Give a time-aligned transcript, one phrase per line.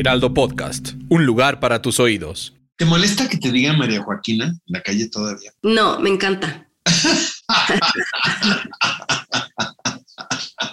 [0.00, 2.54] Heraldo Podcast, un lugar para tus oídos.
[2.78, 5.52] ¿Te molesta que te diga María Joaquina en la calle todavía?
[5.62, 6.66] No, me encanta.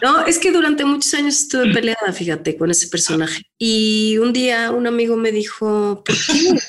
[0.04, 3.42] No, es que durante muchos años estuve peleada, fíjate, con ese personaje.
[3.58, 6.60] Y un día un amigo me dijo, ¿por qué?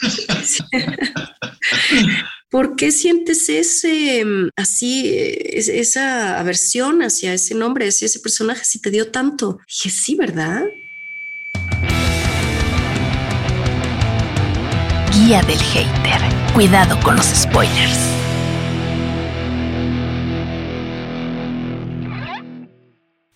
[2.49, 8.65] ¿Por qué sientes ese, mm, así, es- esa aversión hacia ese nombre, hacia ese personaje,
[8.65, 9.59] si te dio tanto?
[9.69, 10.65] dije, sí, ¿verdad?
[15.19, 16.21] Guía del hater.
[16.55, 17.99] Cuidado con los spoilers.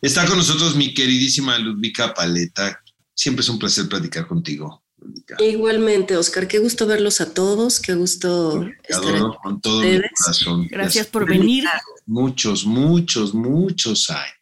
[0.01, 2.81] Está con nosotros mi queridísima Ludvika Paleta.
[3.15, 4.83] Siempre es un placer platicar contigo.
[4.99, 5.37] Ludvika.
[5.43, 9.25] Igualmente, Oscar, qué gusto verlos a todos, qué gusto Te estar aquí.
[9.43, 10.11] con todo mi ustedes.
[10.21, 10.67] corazón.
[10.71, 11.65] Gracias por venir.
[12.07, 14.42] Muchos, muchos, muchos años.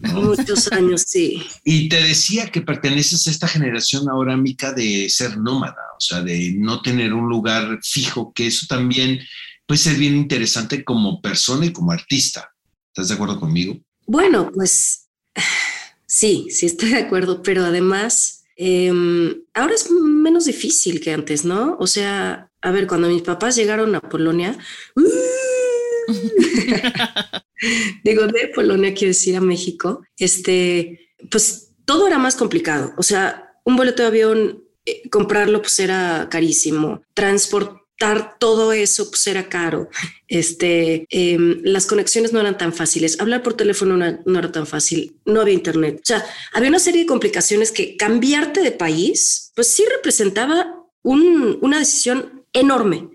[0.00, 1.42] Muchos años, sí.
[1.64, 6.22] Y te decía que perteneces a esta generación ahora, Mica, de ser nómada, o sea,
[6.22, 9.20] de no tener un lugar fijo, que eso también
[9.66, 12.50] puede ser bien interesante como persona y como artista.
[12.88, 13.78] ¿Estás de acuerdo conmigo?
[14.06, 15.08] Bueno, pues
[16.06, 21.76] sí, sí estoy de acuerdo, pero además em, ahora es menos difícil que antes, ¿no?
[21.78, 24.58] O sea, a ver, cuando mis papás llegaron a Polonia,
[28.04, 32.92] digo de Polonia, quiero decir a México, este, pues todo era más complicado.
[32.96, 39.26] O sea, un boleto de avión, eh, comprarlo pues era carísimo, transportar todo eso pues
[39.26, 39.88] era caro.
[40.26, 45.16] Este, em, las conexiones no eran tan fáciles, hablar por teléfono no, era tan fácil,
[45.26, 45.96] no había internet.
[46.02, 51.58] O sea, había una serie de complicaciones que cambiarte de país, pues sí representaba un-
[51.60, 53.10] una decisión enorme.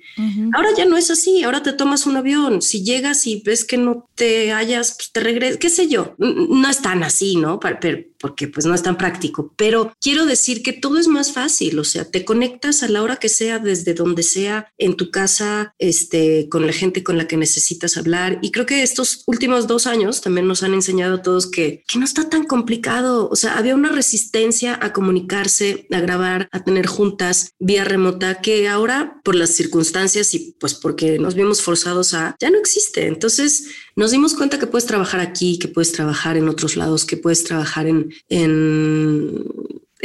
[0.54, 3.78] Ahora ya no es así, ahora te tomas un avión, si llegas y ves que
[3.78, 7.60] no te hallas, pues te regresas, qué sé yo, no es tan así, ¿no?
[7.60, 11.84] Porque pues no es tan práctico, pero quiero decir que todo es más fácil, o
[11.84, 16.48] sea, te conectas a la hora que sea, desde donde sea, en tu casa, este,
[16.50, 18.40] con la gente con la que necesitas hablar.
[18.42, 22.00] Y creo que estos últimos dos años también nos han enseñado a todos que, que
[22.00, 26.88] no está tan complicado, o sea, había una resistencia a comunicarse, a grabar, a tener
[26.88, 32.36] juntas vía remota, que ahora por las circunstancias y pues porque nos vimos forzados a,
[32.40, 33.08] ya no existe.
[33.08, 37.18] Entonces nos dimos cuenta que puedes trabajar aquí, que puedes trabajar en otros lados, que
[37.18, 39.44] puedes trabajar en, en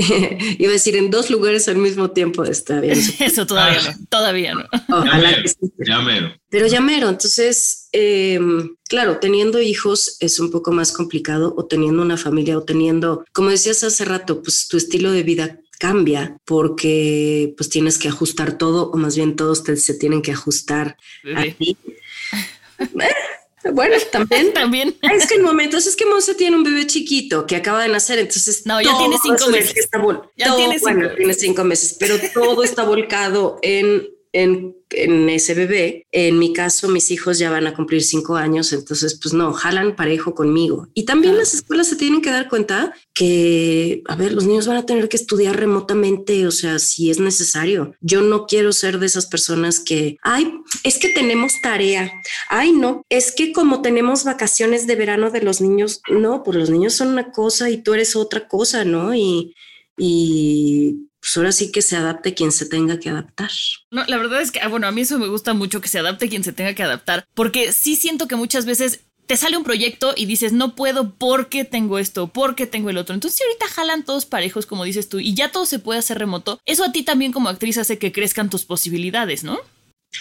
[0.59, 2.45] iba a decir en dos lugares al mismo tiempo.
[2.45, 2.99] Está bien.
[3.21, 4.65] Eso todavía no, todavía no.
[4.89, 5.57] Ojalá que sí.
[5.87, 6.33] Ya mero.
[6.49, 8.41] Pero ya mero, entonces, eh,
[8.89, 13.51] claro, teniendo hijos es un poco más complicado o teniendo una familia o teniendo, como
[13.51, 18.91] decías hace rato, pues tu estilo de vida cambia porque pues tienes que ajustar todo
[18.91, 20.97] o más bien todos te- se tienen que ajustar
[21.35, 21.77] a ti.
[22.79, 24.53] Eh, bueno, también.
[24.53, 24.95] También.
[25.03, 28.19] Es que en momentos es que Monse tiene un bebé chiquito que acaba de nacer,
[28.19, 29.77] entonces No, ya tiene cinco meses.
[29.77, 29.99] está
[30.37, 35.29] Ya todo- tiene cinco bueno, tiene cinco meses, pero todo está volcado en, en, en
[35.29, 36.07] ese bebé.
[36.13, 39.97] En mi caso, mis hijos ya van a cumplir cinco años, entonces pues no, jalan
[39.97, 40.89] parejo conmigo.
[40.95, 44.77] Y también las escuelas se tienen que dar cuenta que, a ver, los niños van
[44.77, 47.95] a tener que estudiar remotamente, o sea, si es necesario.
[48.01, 50.53] Yo no quiero ser de esas personas que, ay,
[50.85, 52.11] es que tenemos tarea.
[52.49, 56.71] Ay, no, es que como tenemos vacaciones de verano de los niños, no, pues los
[56.71, 59.15] niños son una cosa y tú eres otra cosa, ¿no?
[59.15, 59.55] Y,
[59.97, 63.51] y pues ahora sí que se adapte quien se tenga que adaptar.
[63.91, 65.99] No, la verdad es que, ah, bueno, a mí eso me gusta mucho que se
[65.99, 69.63] adapte quien se tenga que adaptar, porque sí siento que muchas veces te sale un
[69.63, 73.15] proyecto y dices, no puedo porque tengo esto, porque tengo el otro.
[73.15, 76.19] Entonces, si ahorita jalan todos parejos, como dices tú, y ya todo se puede hacer
[76.19, 79.61] remoto, eso a ti también como actriz hace que crezcan tus posibilidades, ¿no?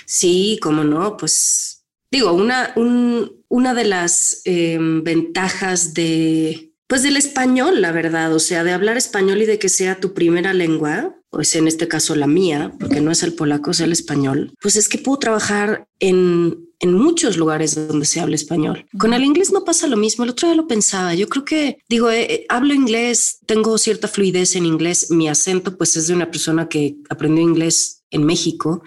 [0.06, 1.82] Sí, cómo no, pues
[2.12, 8.40] digo, una, un- una de las eh, ventajas de, pues del español, la verdad, o
[8.40, 12.16] sea, de hablar español y de que sea tu primera lengua, pues en este caso
[12.16, 15.88] la mía, porque no es el polaco, es el español, pues es que puedo trabajar
[16.00, 18.88] en, en muchos lugares donde se habla español.
[18.98, 21.78] Con el inglés no pasa lo mismo, el otro día lo pensaba, yo creo que,
[21.88, 26.16] digo, eh, eh, hablo inglés, tengo cierta fluidez en inglés, mi acento pues es de
[26.16, 28.82] una persona que aprendió inglés en México.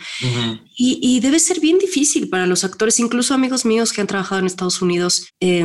[0.77, 4.41] Y, y debe ser bien difícil para los actores, incluso amigos míos que han trabajado
[4.41, 5.29] en Estados Unidos.
[5.39, 5.65] eh,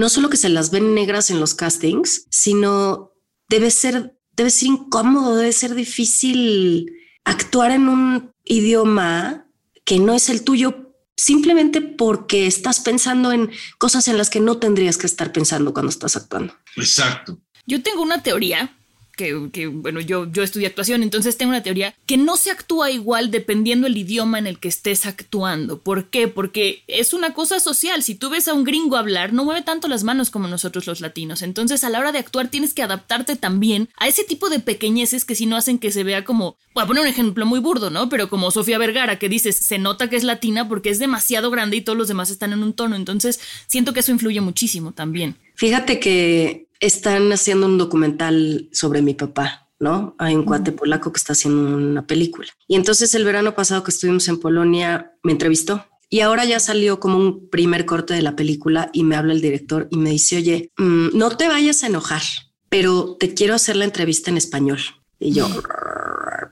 [0.00, 3.12] no solo que se las ven negras en los castings, sino
[3.50, 6.90] debe ser, debe ser incómodo, debe ser difícil
[7.24, 9.46] actuar en un idioma
[9.84, 14.56] que no es el tuyo simplemente porque estás pensando en cosas en las que no
[14.56, 16.54] tendrías que estar pensando cuando estás actuando.
[16.76, 17.38] Exacto.
[17.66, 18.79] Yo tengo una teoría
[19.10, 23.30] que, bueno, yo, yo estudié actuación, entonces tengo una teoría que no se actúa igual
[23.30, 25.78] dependiendo el idioma en el que estés actuando.
[25.78, 26.28] ¿Por qué?
[26.28, 28.02] Porque es una cosa social.
[28.02, 31.00] Si tú ves a un gringo hablar, no mueve tanto las manos como nosotros los
[31.00, 31.42] latinos.
[31.42, 35.24] Entonces, a la hora de actuar, tienes que adaptarte también a ese tipo de pequeñeces
[35.24, 37.90] que si no hacen que se vea como, voy a poner un ejemplo muy burdo,
[37.90, 38.08] ¿no?
[38.08, 41.76] Pero como Sofía Vergara, que dices, se nota que es latina porque es demasiado grande
[41.76, 42.96] y todos los demás están en un tono.
[42.96, 45.36] Entonces, siento que eso influye muchísimo también.
[45.54, 50.14] Fíjate que están haciendo un documental sobre mi papá, ¿no?
[50.18, 52.48] Hay un cuate polaco que está haciendo una película.
[52.66, 55.86] Y entonces el verano pasado que estuvimos en Polonia me entrevistó.
[56.08, 59.40] Y ahora ya salió como un primer corte de la película y me habla el
[59.40, 62.22] director y me dice, oye, mm, no te vayas a enojar,
[62.68, 64.80] pero te quiero hacer la entrevista en español.
[65.20, 65.46] Y yo,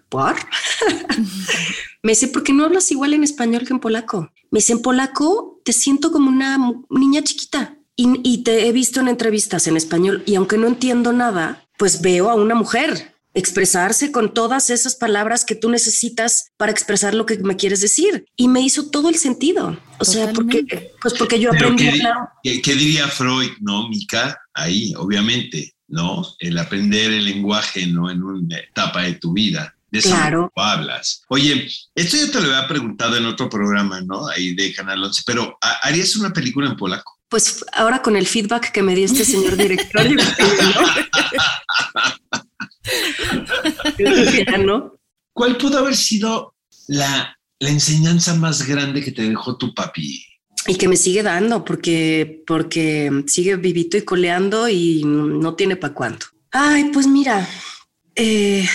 [0.09, 0.37] ¿por?
[2.03, 4.31] me dice, ¿por qué no hablas igual en español que en polaco?
[4.51, 6.57] Me dice, en polaco te siento como una
[6.91, 7.78] niña chiquita.
[8.01, 12.31] Y, te he visto en entrevistas en español y aunque no entiendo nada, pues veo
[12.31, 17.39] a una mujer expresarse con todas esas palabras que tú necesitas para expresar lo que
[17.39, 18.25] me quieres decir.
[18.37, 19.77] Y me hizo todo el sentido.
[19.99, 21.91] O sea, porque, pues porque yo aprendí
[22.45, 24.39] ¿qué, ¿qué, diría Freud, no, Mica?
[24.55, 26.25] Ahí, obviamente, ¿no?
[26.39, 28.13] El aprender el lenguaje, ¿no?
[28.13, 29.75] En una etapa de tu vida.
[29.91, 30.53] De eso claro.
[30.55, 31.23] hablas.
[31.29, 34.29] Oye, esto ya te lo había preguntado en otro programa, ¿no?
[34.29, 37.18] Ahí de Canal 11, pero ¿harías una película en polaco?
[37.29, 40.07] Pues ahora con el feedback que me dio este señor director,
[44.65, 44.99] ¿no?
[45.33, 46.55] ¿Cuál pudo haber sido
[46.87, 50.25] la, enseñanza más grande que te dejó tu papi?
[50.67, 55.95] Y que me sigue dando porque, porque sigue vivito y coleando y no tiene para
[55.95, 56.27] cuánto.
[56.51, 57.49] Ay, pues mira,
[58.15, 58.67] eh,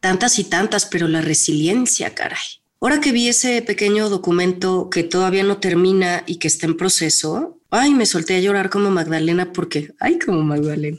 [0.00, 2.38] tantas y tantas, pero la resiliencia, caray.
[2.80, 7.59] Ahora que vi ese pequeño documento que todavía no termina y que está en proceso,
[7.70, 10.98] ay, me solté a llorar como Magdalena porque, ay, como Magdalena.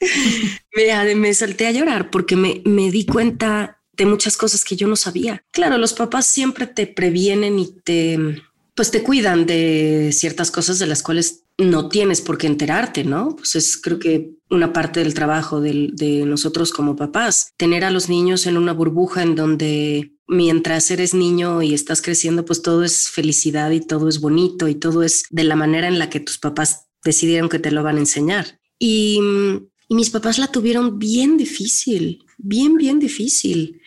[0.76, 4.88] me, me solté a llorar porque me, me di cuenta de muchas cosas que yo
[4.88, 5.44] no sabía.
[5.50, 8.18] Claro, los papás siempre te previenen y te,
[8.74, 13.36] pues te cuidan de ciertas cosas de las cuales no tienes por qué enterarte, ¿no?
[13.36, 17.90] Pues es creo que una parte del trabajo de, de nosotros como papás, tener a
[17.90, 22.82] los niños en una burbuja en donde mientras eres niño y estás creciendo, pues todo
[22.82, 26.20] es felicidad y todo es bonito y todo es de la manera en la que
[26.20, 28.58] tus papás decidieron que te lo van a enseñar.
[28.78, 29.20] Y,
[29.88, 33.82] mis papás la tuvieron bien difícil, bien, bien difícil.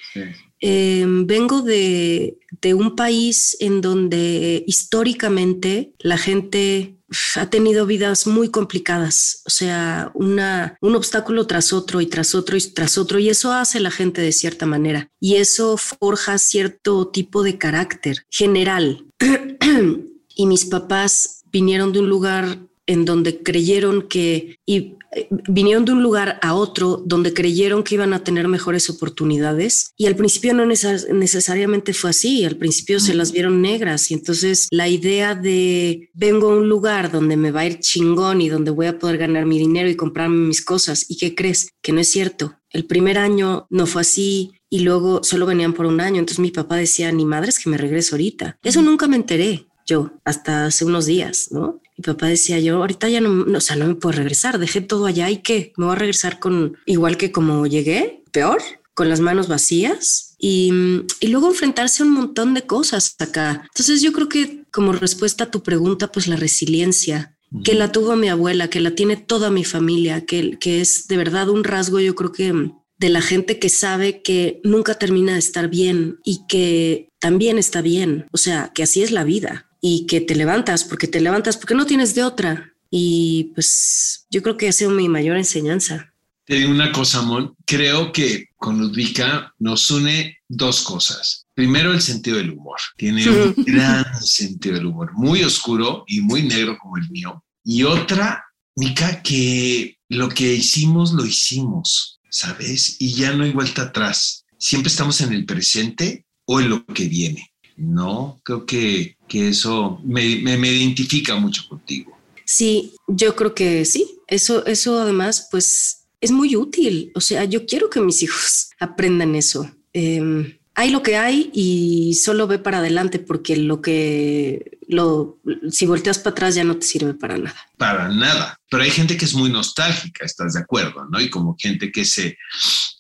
[0.68, 2.40] Em, vengo de,
[2.74, 6.98] un país en donde históricamente la gente
[7.36, 12.62] ha tenido vidas muy complicadas, o sea, un obstáculo tras otro y tras otro y
[12.62, 17.44] tras otro, y eso hace la gente de cierta manera, y eso forja cierto tipo
[17.44, 19.06] de carácter general.
[20.36, 25.94] y mis papás vinieron de un lugar en donde creyeron que y eh, vinieron de
[25.94, 30.54] un lugar a otro donde creyeron que iban a tener mejores oportunidades y al principio
[30.54, 36.10] no necesariamente fue así, al principio se las vieron negras y entonces la idea de
[36.14, 39.18] vengo a un lugar donde me va a ir chingón y donde voy a poder
[39.18, 42.56] ganar mi dinero y comprarme mis cosas y qué crees que no es cierto.
[42.72, 46.20] El primer año no fue así, y luego solo venían por un año.
[46.20, 48.58] Entonces mi papá decía, ni madre es que me regreso ahorita.
[48.62, 51.80] Eso nunca me enteré yo hasta hace unos días, ¿no?
[51.98, 55.06] Mi papá decía yo, ahorita ya no, o sea, no me puedo regresar, dejé todo
[55.06, 58.62] allá y qué, me voy a regresar con igual que como llegué, peor,
[58.94, 60.72] con las manos vacías y,
[61.20, 63.64] y luego enfrentarse a un montón de cosas acá.
[63.70, 68.16] Entonces yo creo que como respuesta a tu pregunta, pues la resiliencia, que la tuvo
[68.16, 72.00] mi abuela, que la tiene toda mi familia, que, que es de verdad un rasgo,
[72.00, 76.46] yo creo que de la gente que sabe que nunca termina de estar bien y
[76.48, 80.84] que también está bien, o sea, que así es la vida y que te levantas
[80.84, 82.74] porque te levantas porque no tienes de otra.
[82.90, 86.12] Y pues yo creo que ha sido mi mayor enseñanza.
[86.44, 87.56] Te digo una cosa, Mon.
[87.68, 91.46] Creo que con Ludvika nos une dos cosas.
[91.54, 92.80] Primero, el sentido del humor.
[92.98, 97.44] Tiene un gran sentido del humor, muy oscuro y muy negro como el mío.
[97.64, 98.44] Y otra,
[98.76, 102.96] Mica, que lo que hicimos, lo hicimos, ¿sabes?
[103.00, 104.46] Y ya no hay vuelta atrás.
[104.58, 107.52] Siempre estamos en el presente o en lo que viene.
[107.76, 112.18] No, creo que, que eso me, me, me, identifica mucho contigo.
[112.46, 114.20] Sí, yo creo que sí.
[114.28, 117.12] Eso, eso además, pues es muy útil.
[117.16, 119.70] O sea, yo quiero que mis hijos aprendan eso.
[119.94, 125.40] Eh, hay lo que hay y solo ve para adelante porque lo que lo
[125.72, 127.56] si volteas para atrás ya no te sirve para nada.
[127.78, 128.60] Para nada.
[128.70, 131.08] Pero hay gente que es muy nostálgica, ¿estás de acuerdo?
[131.10, 131.22] ¿No?
[131.22, 132.38] Y como gente que se,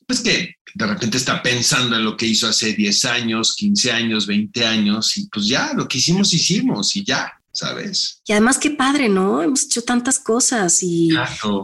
[0.07, 4.27] pues que de repente está pensando en lo que hizo hace 10 años, 15 años,
[4.27, 7.31] 20 años y pues ya, lo que hicimos, hicimos y ya.
[7.51, 8.21] ¿sabes?
[8.27, 9.41] Y además qué padre, ¿no?
[9.41, 11.07] Hemos hecho tantas cosas y,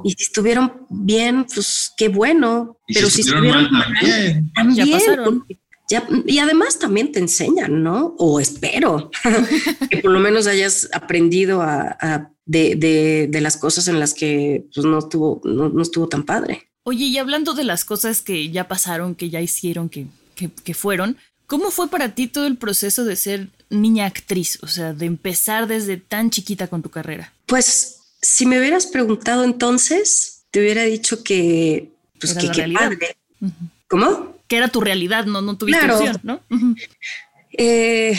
[0.06, 2.80] y si estuvieron bien, pues qué bueno.
[2.88, 4.50] Pero si, estuvieron, mal, también.
[4.54, 4.88] también.
[4.88, 5.46] Ya pasaron
[6.26, 8.16] y además también te enseñan, ¿no?
[8.18, 9.12] O espero
[9.90, 15.00] que por lo menos hayas aprendido a, de, las cosas en las que pues, no,
[15.00, 16.71] estuvo, no, estuvo tan padre.
[16.84, 21.18] Oye, y hablando de las cosas que ya pasaron, que ya hicieron, que, que, fueron,
[21.46, 24.60] ¿cómo fue para ti todo el proceso de ser niña actriz?
[24.64, 27.34] O sea, de empezar desde tan chiquita con tu carrera.
[27.46, 33.16] Pues si me hubieras preguntado entonces, te hubiera dicho que, pues que qué padre.
[33.88, 34.32] ¿Cómo?
[34.52, 36.42] que era tu realidad, no, no tuviste opción, ¿no?
[37.54, 38.18] Eh,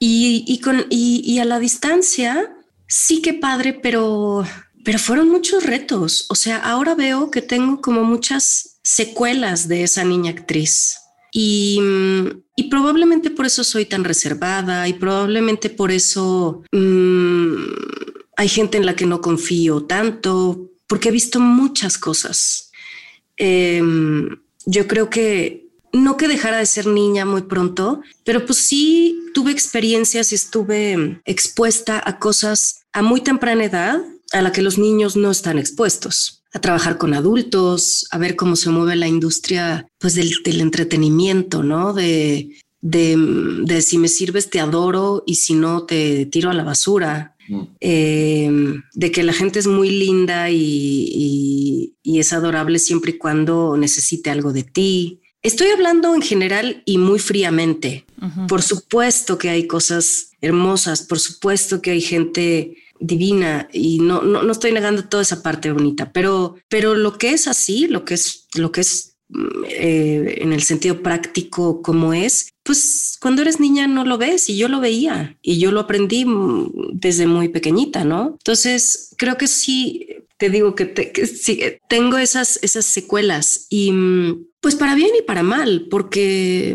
[0.00, 2.52] y, con, y, a la distancia,
[2.88, 4.44] sí que padre, pero,
[4.84, 6.26] pero fueron muchos retos.
[6.28, 10.98] O sea, ahora veo que tengo como muchas secuelas de esa niña actriz.
[11.32, 11.80] Y,
[12.70, 17.56] probablemente por eso soy tan reservada y probablemente por eso mm,
[18.36, 22.70] hay gente en la que no confío tanto, porque he visto muchas cosas.
[23.36, 24.28] Em,
[24.66, 29.52] yo creo que no que dejara de ser niña muy pronto, pero pues sí tuve
[29.52, 34.00] experiencias y estuve expuesta a cosas a muy temprana edad
[34.34, 38.54] a la que los niños no están expuestos a trabajar con adultos, a ver cómo
[38.54, 41.92] se mueve la industria pues del, entretenimiento, ¿no?
[41.92, 47.36] De, de, si me sirves te adoro y si no te tiro a la basura,
[47.48, 47.62] mm.
[47.80, 48.50] eh,
[48.92, 54.52] de que la gente es muy linda y, es adorable siempre y cuando necesite algo
[54.52, 55.20] de ti.
[55.42, 58.06] Estoy hablando en general y muy fríamente.
[58.48, 64.50] Por supuesto que hay cosas hermosas, por supuesto que hay gente divina y no, no,
[64.50, 68.46] estoy negando toda esa parte bonita, pero, pero lo que es así, lo que es,
[68.54, 69.16] lo que es
[69.68, 74.56] eh, en el sentido práctico como es, pues cuando eres niña no lo ves y
[74.56, 76.24] yo lo veía y yo lo aprendí
[76.92, 78.36] desde muy pequeñita, ¿no?
[78.38, 80.86] Entonces creo que sí, te digo que,
[81.88, 83.92] tengo esas, esas secuelas y
[84.60, 86.74] pues para bien y para mal, porque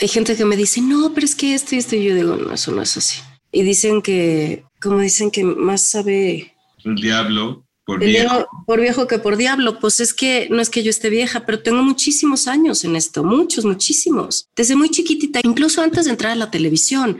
[0.00, 2.36] hay gente que me dice, no, pero es que esto y esto y yo digo,
[2.36, 3.20] no, eso no es así.
[3.52, 8.46] Y dicen que, como dicen que más sabe el diablo por viejo.
[8.66, 11.60] por viejo que por diablo, pues es que no es que yo esté vieja, pero
[11.60, 14.48] tengo muchísimos años en esto, muchos, muchísimos.
[14.54, 17.18] Desde muy chiquitita, incluso antes de entrar a la televisión.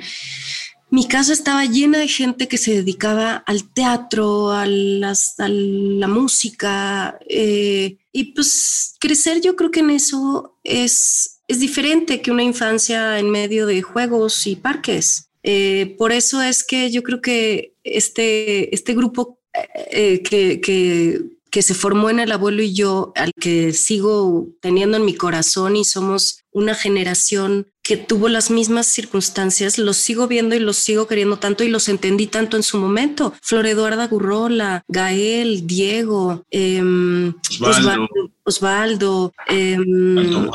[0.90, 6.06] Mi casa estaba llena de gente que se dedicaba al teatro, a, las, a la
[6.06, 7.18] música.
[7.28, 13.18] Eh, y pues crecer yo creo que en eso es, es diferente que una infancia
[13.18, 15.31] en medio de juegos y parques.
[15.42, 19.38] Eh, por eso es que yo creo que este, este grupo
[19.90, 25.04] eh, que, que, se formó en el abuelo y yo, al que sigo teniendo en
[25.04, 30.60] mi corazón y somos una generación que tuvo las mismas circunstancias, los sigo viendo y
[30.60, 33.34] los sigo queriendo tanto y los entendí tanto en su momento.
[33.42, 38.08] Flor Eduarda Gurrola, Gael, Diego, em, Osvaldo,
[38.44, 40.48] Osvaldo, em,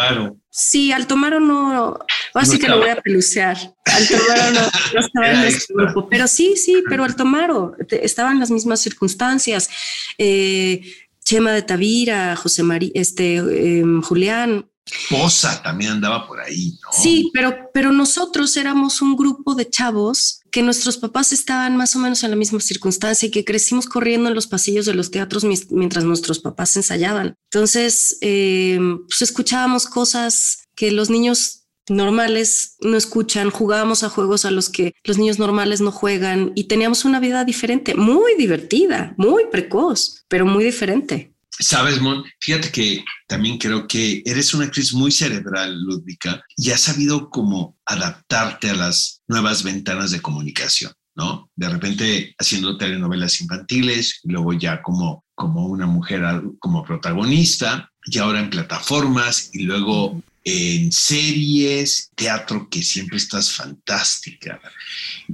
[0.59, 1.99] Sí, Altomaro no,
[2.39, 3.57] así que lo voy a pelucear.
[3.85, 4.61] Altomaro no,
[4.93, 9.69] no estaba en nuestro grupo, pero sí, sí, pero Altomaro estaba en las mismas circunstancias.
[10.17, 10.81] Eh,
[11.23, 14.65] Chema de Tavira, José María, este, em, Julián,
[15.09, 16.89] Posa también andaba por ahí, ¿no?
[16.91, 21.99] Sí, pero, pero nosotros éramos un grupo de chavos que nuestros papás estaban más o
[21.99, 25.43] menos en la misma circunstancia y que crecimos corriendo en los pasillos de los teatros
[25.69, 27.35] mientras nuestros papás ensayaban.
[27.51, 34.51] Entonces, eh, pues escuchábamos cosas que los niños normales no escuchan, jugábamos a juegos a
[34.51, 39.45] los que los niños normales no juegan y teníamos una vida diferente, muy divertida, muy
[39.51, 41.33] precoz, pero muy diferente.
[41.59, 46.81] Sabes, Mon, fíjate que también creo que eres una actriz muy cerebral, Ludvika, y has
[46.81, 51.49] sabido cómo adaptarte a las nuevas ventanas de comunicación, ¿no?
[51.55, 56.21] De repente haciendo telenovelas infantiles, luego ya como, como una mujer
[56.59, 64.61] como protagonista, y ahora en plataformas, y luego en series, teatro, que siempre estás fantástica.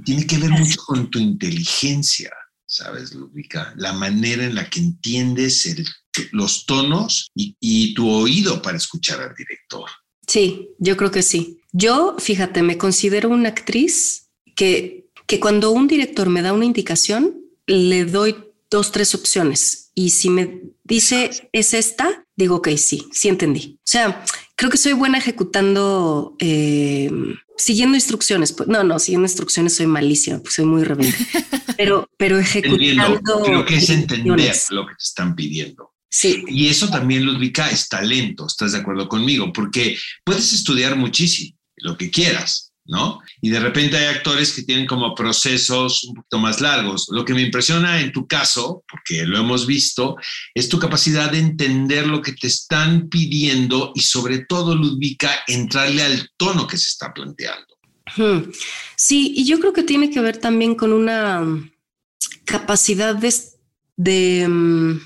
[0.04, 2.32] tiene que ver mucho con tu inteligencia,
[2.66, 3.72] ¿sabes, Ludvika?
[3.76, 5.86] La manera en la que entiendes el
[6.32, 9.88] los tonos y, tu oído para escuchar al director.
[10.26, 11.58] Sí, yo creo que sí.
[11.72, 17.34] Yo, fíjate, me considero una actriz que, que cuando un director me da una indicación,
[17.66, 18.36] le doy
[18.70, 19.90] dos, tres opciones.
[19.94, 23.76] Y si me dice es esta, digo que sí, sí entendí.
[23.78, 24.24] O sea,
[24.56, 27.10] creo que soy buena ejecutando, eh,
[27.56, 28.52] siguiendo instrucciones.
[28.52, 31.14] Pues, no, no, siguiendo instrucciones soy malísima, pues soy muy rebelde.
[31.76, 33.42] Pero, pero ejecutando.
[33.42, 35.92] Creo que es entender lo que te están pidiendo.
[36.08, 36.44] Sí.
[36.46, 39.52] Y eso también, Ludvika, es talento, ¿estás de acuerdo conmigo?
[39.52, 43.20] Porque puedes estudiar muchísimo, lo que quieras, ¿no?
[43.40, 47.06] Y de repente hay actores que tienen como procesos un poquito más largos.
[47.10, 50.16] Lo que me impresiona en tu caso, porque lo hemos visto,
[50.54, 56.02] es tu capacidad de entender lo que te están pidiendo y sobre todo, Ludvika, entrarle
[56.02, 57.66] al tono que se está planteando.
[58.96, 61.42] Sí, y yo creo que tiene que ver también con una
[62.44, 65.00] capacidad de, mm,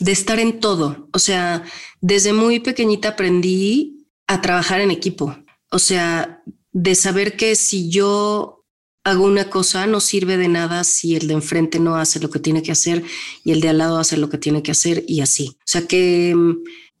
[0.00, 1.08] de estar en todo.
[1.12, 1.64] O sea,
[2.00, 5.36] desde muy pequeñita aprendí a trabajar en equipo.
[5.70, 6.42] O sea,
[6.74, 8.64] de saber que si yo
[9.04, 12.40] hago una cosa no sirve de nada si el de enfrente no hace lo que
[12.40, 13.04] tiene que hacer
[13.44, 15.56] y el de al lado hace lo que tiene que hacer y así.
[15.60, 16.34] O sea que,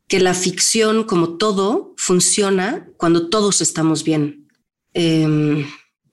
[0.06, 4.48] que la ficción, como todo, funciona cuando todos estamos bien.
[4.92, 5.66] Em,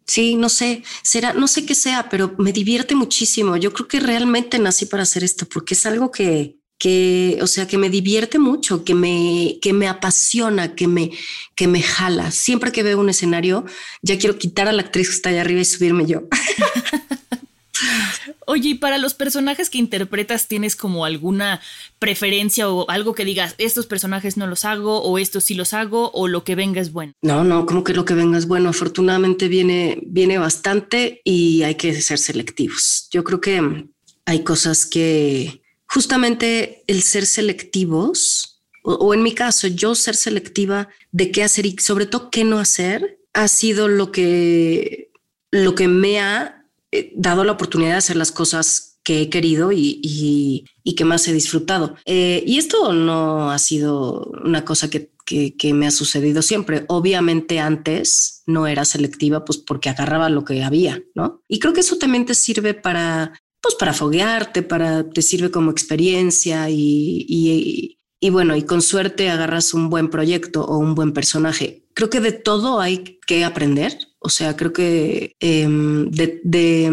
[0.07, 3.57] sí, no sé, será, no sé qué sea, pero me divierte muchísimo.
[3.57, 7.67] Yo creo que realmente nací para hacer esto porque es algo que, que, o sea,
[7.67, 11.11] que me divierte mucho, que me, que me apasiona, que me,
[11.53, 12.31] que me jala.
[12.31, 13.65] Siempre que veo un escenario,
[14.01, 16.23] ya quiero quitar a la actriz que está allá arriba y subirme yo.
[18.47, 21.61] Oye, y para los personajes que interpretas, ¿tienes como alguna
[21.99, 26.09] preferencia o algo que digas, estos personajes no los hago o estos sí los hago
[26.15, 27.13] o lo que venga es bueno?
[27.21, 28.69] No, no, como que lo que venga es bueno.
[28.69, 33.07] Afortunadamente viene, viene bastante y hay que ser selectivos.
[33.11, 33.85] Yo creo que
[34.25, 35.60] hay cosas que,
[35.93, 41.75] justamente el ser selectivos, o, en mi caso, yo ser selectiva de qué hacer y
[41.77, 45.11] sobre todo qué no hacer, ha sido lo que,
[45.51, 49.71] lo que me ha eh, dado la oportunidad de hacer las cosas que he querido
[49.71, 51.95] y, que más he disfrutado.
[52.05, 56.85] Eh, y esto no ha sido una cosa que, que, me ha sucedido siempre.
[56.87, 61.41] Obviamente antes no era selectiva, pues porque agarraba lo que había, ¿no?
[61.47, 65.71] Y creo que eso también te sirve para pues para foguearte, para te sirve como
[65.71, 71.85] experiencia y, y, bueno, y con suerte agarras un buen proyecto o un buen personaje.
[71.93, 73.97] Creo que de todo hay que aprender.
[74.19, 76.91] O sea, creo que em, de,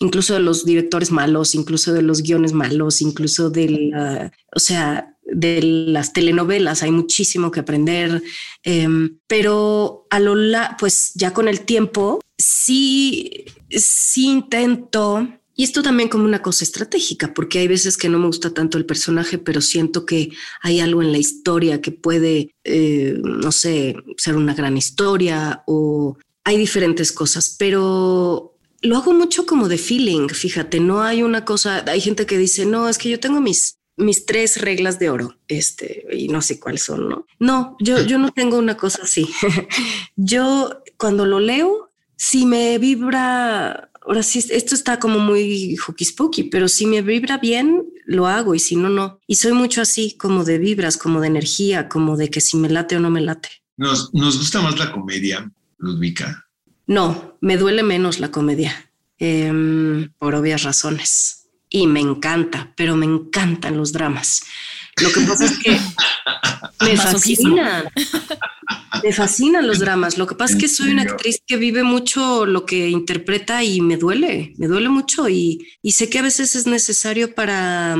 [0.00, 5.16] incluso de los directores malos, incluso de los guiones malos, incluso de la, o sea,
[5.24, 8.22] de las telenovelas, hay muchísimo que aprender,
[8.62, 15.82] em, pero a lo la, pues ya con el tiempo sí, sí intento y esto
[15.82, 19.38] también como una cosa estratégica, porque hay veces que no me gusta tanto el personaje,
[19.38, 24.54] pero siento que hay algo en la historia que puede, eh, no sé, ser una
[24.54, 31.02] gran historia o hay diferentes cosas, pero lo hago mucho como de feeling, fíjate, no
[31.02, 34.60] hay una cosa, hay gente que dice, no, es que yo tengo mis, mis tres
[34.60, 37.26] reglas de oro, este, y no sé cuáles son, ¿no?
[37.38, 39.26] No, yo, yo no tengo una cosa así.
[40.16, 46.44] yo cuando lo leo, si me vibra ahora sí, esto está como muy hokey spooky,
[46.44, 49.20] pero si me vibra bien, lo hago y si no, no.
[49.26, 52.68] Y soy mucho así, como de vibras, como de energía, como de que si me
[52.68, 53.48] late o no me late.
[53.76, 56.46] Nos, nos gusta más la comedia, Ludvika.
[56.86, 61.48] No, me duele menos la comedia, em, por obvias razones.
[61.68, 64.42] Y me encanta, pero me encantan los dramas.
[65.02, 65.76] Lo que pasa es que
[66.80, 67.90] me fascina.
[69.02, 70.18] Me fascinan los dramas.
[70.18, 73.80] Lo que pasa es que soy una actriz que vive mucho lo que interpreta y
[73.80, 77.96] me duele, me duele mucho y, sé que a veces es necesario para,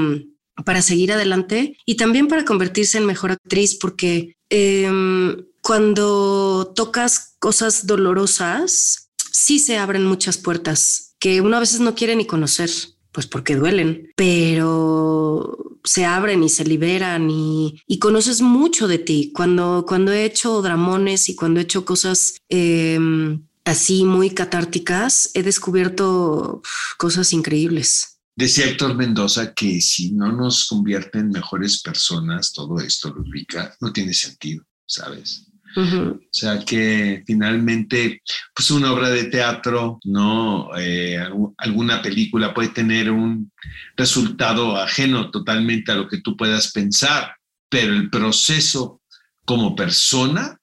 [0.64, 7.86] para seguir adelante y también para convertirse en mejor actriz porque em, cuando tocas cosas
[7.86, 12.70] dolorosas, sí se abren muchas puertas que uno a veces no quiere ni conocer
[13.16, 19.32] pues porque duelen, pero se abren y se liberan y, conoces mucho de ti.
[19.34, 25.42] Cuando, cuando he hecho dramones y cuando he hecho cosas em, así muy catárticas, he
[25.42, 26.62] descubierto
[26.98, 28.18] cosas increíbles.
[28.36, 33.92] Decía Héctor Mendoza que si no nos convierte en mejores personas, todo esto, Ludwika, no
[33.92, 35.45] tiene sentido, ¿sabes?
[35.76, 38.22] O sea que finalmente,
[38.54, 40.70] pues una obra de teatro, ¿no?
[40.78, 41.18] Eh,
[41.58, 43.52] alguna película puede tener un
[43.94, 47.36] resultado ajeno totalmente a lo que tú puedas pensar,
[47.68, 49.02] pero el proceso
[49.44, 50.58] como persona,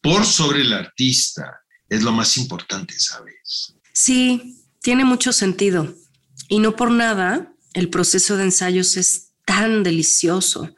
[0.00, 3.74] por sobre el artista, es lo más importante, ¿sabes?
[3.92, 5.94] Sí, tiene mucho sentido.
[6.48, 10.74] Y no por nada, el proceso de ensayos es tan delicioso,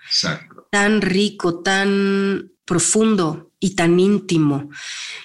[0.70, 4.70] tan rico, tan profundo, y tan íntimo.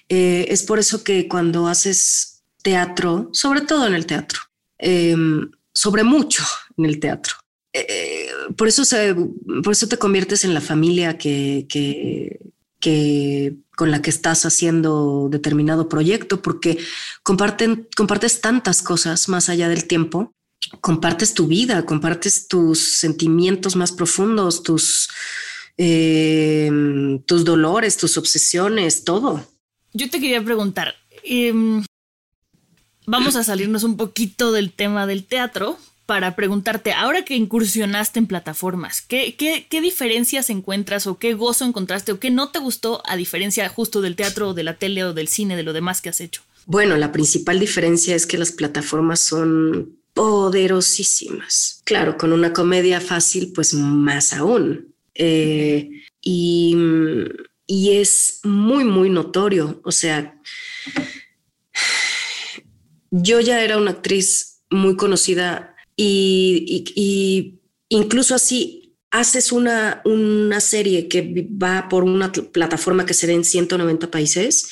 [0.08, 4.40] Eh, es por eso que cuando haces teatro, sobre todo en el teatro,
[4.78, 6.44] em, sobre mucho
[6.78, 7.34] en el teatro,
[7.74, 9.16] eh, por, eso se,
[9.64, 12.40] por eso te conviertes en la familia que, que,
[12.80, 16.78] que con la que estás haciendo determinado proyecto, porque
[17.24, 20.32] comparten, compartes tantas cosas más allá del tiempo,
[20.80, 25.10] compartes tu vida, compartes tus sentimientos más profundos, tus,
[25.78, 26.70] eh,
[27.26, 29.48] tus dolores, tus obsesiones, todo.
[29.94, 31.84] Yo te quería preguntar, em,
[33.06, 38.28] vamos a salirnos un poquito del tema del teatro, para preguntarte, ahora que incursionaste en
[38.28, 43.18] plataformas, ¿qué, qué, diferencias encuentras o qué gozo encontraste o qué no te gustó a
[43.18, 46.22] diferencia justo del teatro, de la tele o del cine, de lo demás que has
[46.22, 46.44] hecho?
[46.66, 51.82] Bueno, la principal diferencia es que las plataformas son poderosísimas.
[51.84, 54.96] Claro, con una comedia fácil, pues más aún.
[55.18, 55.90] Eh,
[56.22, 56.76] y,
[57.66, 59.82] y es muy, muy notorio.
[59.84, 60.40] O sea,
[63.12, 71.48] yo ya era una actriz muy conocida y, incluso así haces una, una serie que
[71.50, 74.70] va por una plataforma que se ve en 190 países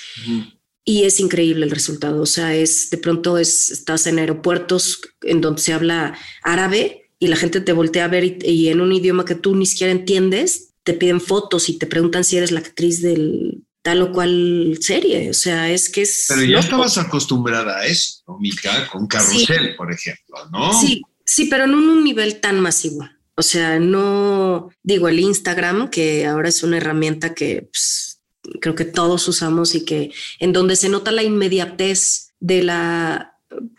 [0.84, 2.22] y es increíble el resultado.
[2.22, 7.28] O sea, es de pronto es, estás en aeropuertos en donde se habla árabe y
[7.28, 10.74] la gente te voltea a ver y, en un idioma que tú ni siquiera entiendes,
[10.84, 15.30] te piden fotos y te preguntan si eres la actriz del tal o cual serie.
[15.30, 16.26] O sea, es que es...
[16.28, 18.88] Pero ya estabas acostumbrada a eso, ¿no, Mica?
[18.92, 20.74] Con Carrusel, por ejemplo, ¿no?
[20.80, 23.10] Sí, Sí, pero no en un nivel tan masivo.
[23.36, 28.22] O sea, no digo el Instagram, que ahora es una herramienta que pues,
[28.62, 33.34] creo que todos usamos y que en donde se nota la inmediatez de la,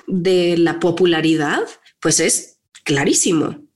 [0.09, 1.63] de la popularidad,
[2.01, 2.56] pues es
[2.87, 3.67] clarísimo.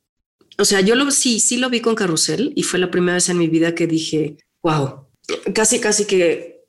[0.56, 3.28] O sea, yo lo, sí, sí lo vi con Carrusel y fue la primera vez
[3.28, 5.06] en mi vida que dije, wow,
[5.52, 6.60] casi, casi que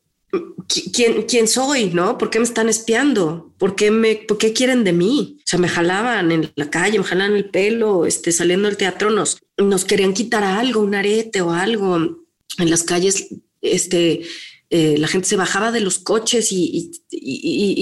[0.92, 1.92] ¿quién, quién soy?
[1.92, 2.18] ¿No?
[2.18, 3.54] ¿Por qué me están espiando?
[3.58, 5.38] ¿Por qué, me, ¿Por qué quieren de mí?
[5.40, 9.12] O sea, me jalaban en la calle, me jalaban el pelo, este, saliendo del teatro,
[9.12, 11.96] nos, nos querían quitar algo, un arete o algo.
[12.58, 13.28] En las calles,
[13.62, 14.22] este,
[14.70, 16.92] eh, la gente se bajaba de los coches y,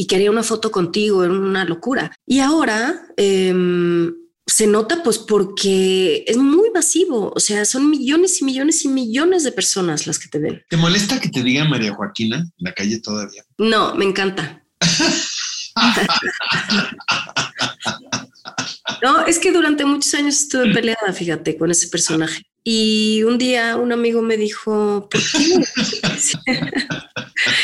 [0.07, 2.11] quería una foto contigo, era una locura.
[2.25, 4.18] Y ahora, em,
[4.49, 9.43] se nota pues porque es muy masivo, o sea, son millones y millones y millones
[9.43, 10.63] de personas las que te ven.
[10.69, 13.43] ¿Te molesta que te diga María Joaquina en la calle todavía?
[13.57, 14.63] No, me encanta.
[19.03, 22.41] no, es que durante muchos años estuve peleada, fíjate, con ese personaje.
[22.63, 25.61] Y un día un amigo me dijo, ¿por qué?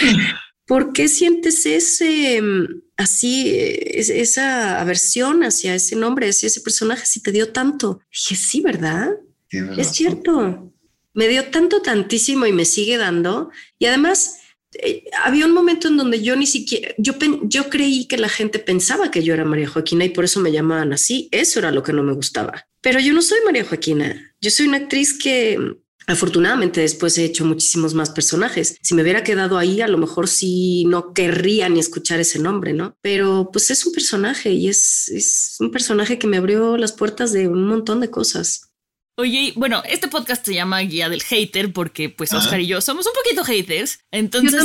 [0.65, 7.21] ¿Por qué sientes ese mm, así, esa aversión hacia ese nombre, hacia ese personaje, si
[7.21, 7.99] te dio tanto?
[8.12, 9.12] Dije, sí, ¿verdad?
[9.51, 10.73] es cierto.
[11.13, 13.51] Me dio tanto, tantísimo y me sigue dando.
[13.80, 14.39] Y además,
[14.73, 18.60] eh, había un momento en donde yo ni siquiera, yo, yo creí que la gente
[18.60, 21.30] pensaba que yo era María Joaquina y por eso me llamaban así.
[21.32, 22.67] Eso era lo que no me gustaba.
[22.82, 24.36] Pero yo no soy María Joaquina.
[24.41, 25.58] Yo soy una actriz que
[26.07, 28.77] Afortunadamente después he hecho muchísimos más personajes.
[28.81, 32.73] Si me hubiera quedado ahí, a lo mejor sí no querría ni escuchar ese nombre,
[32.73, 32.95] ¿no?
[33.01, 37.31] Pero pues es un personaje y es, es un personaje que me abrió las puertas
[37.31, 38.71] de un montón de cosas.
[39.17, 43.07] Oye, bueno, este podcast se llama Guía del Hater porque pues Oscar y yo somos
[43.07, 43.99] un poquito haters.
[44.11, 44.61] Entonces,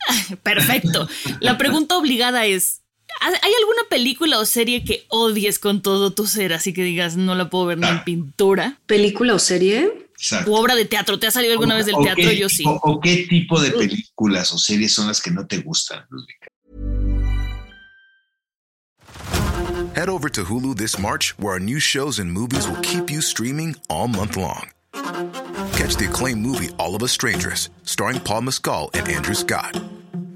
[0.42, 1.08] perfecto.
[1.40, 2.82] La pregunta obligada es,
[3.20, 6.54] ¿hay alguna película o serie que odies con todo tu ser?
[6.54, 8.04] Así que digas, no la puedo ver ni en ah.
[8.04, 8.80] pintura.
[8.86, 10.10] ¿Película o serie?
[10.22, 10.54] Exacto.
[10.54, 11.18] obra de teatro.
[11.18, 12.30] ¿Te ha salido alguna vez del teatro?
[12.30, 12.62] Yo sí.
[12.64, 13.78] O, qué tipo de mm.
[13.78, 16.06] películas o series son las que no te gustan,
[19.94, 23.20] Head over to Hulu this March, where our new shows and movies will keep you
[23.20, 24.70] streaming all month long.
[25.72, 29.76] Catch the acclaimed movie All of Us Strangers, starring Paul Mescal and Andrew Scott.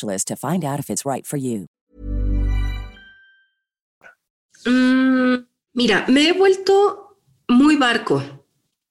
[0.00, 1.66] to find out if it's right for you.
[4.64, 8.22] Mm, mira, me he vuelto muy barco.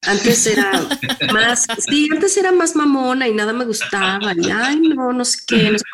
[0.05, 0.71] Antes era
[1.33, 4.19] más, sí, antes era más mamona y nada me gustaba.
[4.35, 5.71] Y ay, no, no sé qué.
[5.71, 5.85] no sé.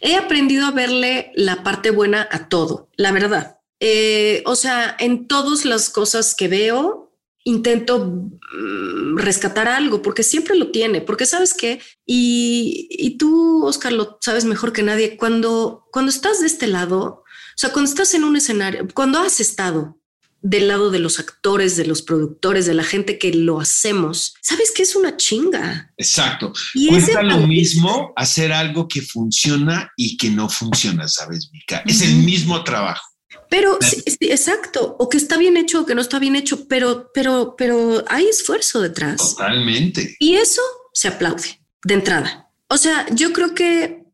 [0.00, 3.58] He aprendido a verle la parte buena a todo, la verdad.
[3.80, 6.99] Eh, o sea, en todas las cosas que veo,
[7.44, 13.92] intento mm, rescatar algo, porque siempre lo tiene, porque sabes qué, y, y tú, Oscar,
[13.92, 18.14] lo sabes mejor que nadie, cuando, cuando estás de este lado, o sea, cuando estás
[18.14, 20.00] en un escenario, cuando has estado
[20.42, 24.72] del lado de los actores, de los productores, de la gente que lo hacemos, sabes
[24.74, 25.92] que es una chinga.
[25.96, 26.52] Exacto.
[26.74, 31.82] Y Cuesta lo mismo hacer algo que funciona y que no funciona, ¿sabes, Mica?
[31.86, 33.09] Es el mismo trabajo.
[33.48, 36.66] Pero sí, sí, exacto, o que está bien hecho o que no está bien hecho,
[36.68, 39.36] pero, pero, pero hay esfuerzo detrás.
[39.36, 40.16] Totalmente.
[40.18, 40.62] Y eso
[40.92, 42.48] se aplaude de entrada.
[42.68, 44.04] O sea, yo creo que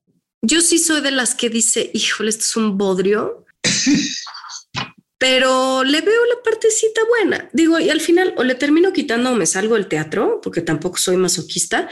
[0.42, 3.44] yo sí soy de las que dice, híjole, esto es un bodrio,
[5.18, 7.48] pero le veo la partecita buena.
[7.52, 10.98] Digo, y al final o le termino quitando o me salgo del teatro, porque tampoco
[10.98, 11.88] soy masoquista,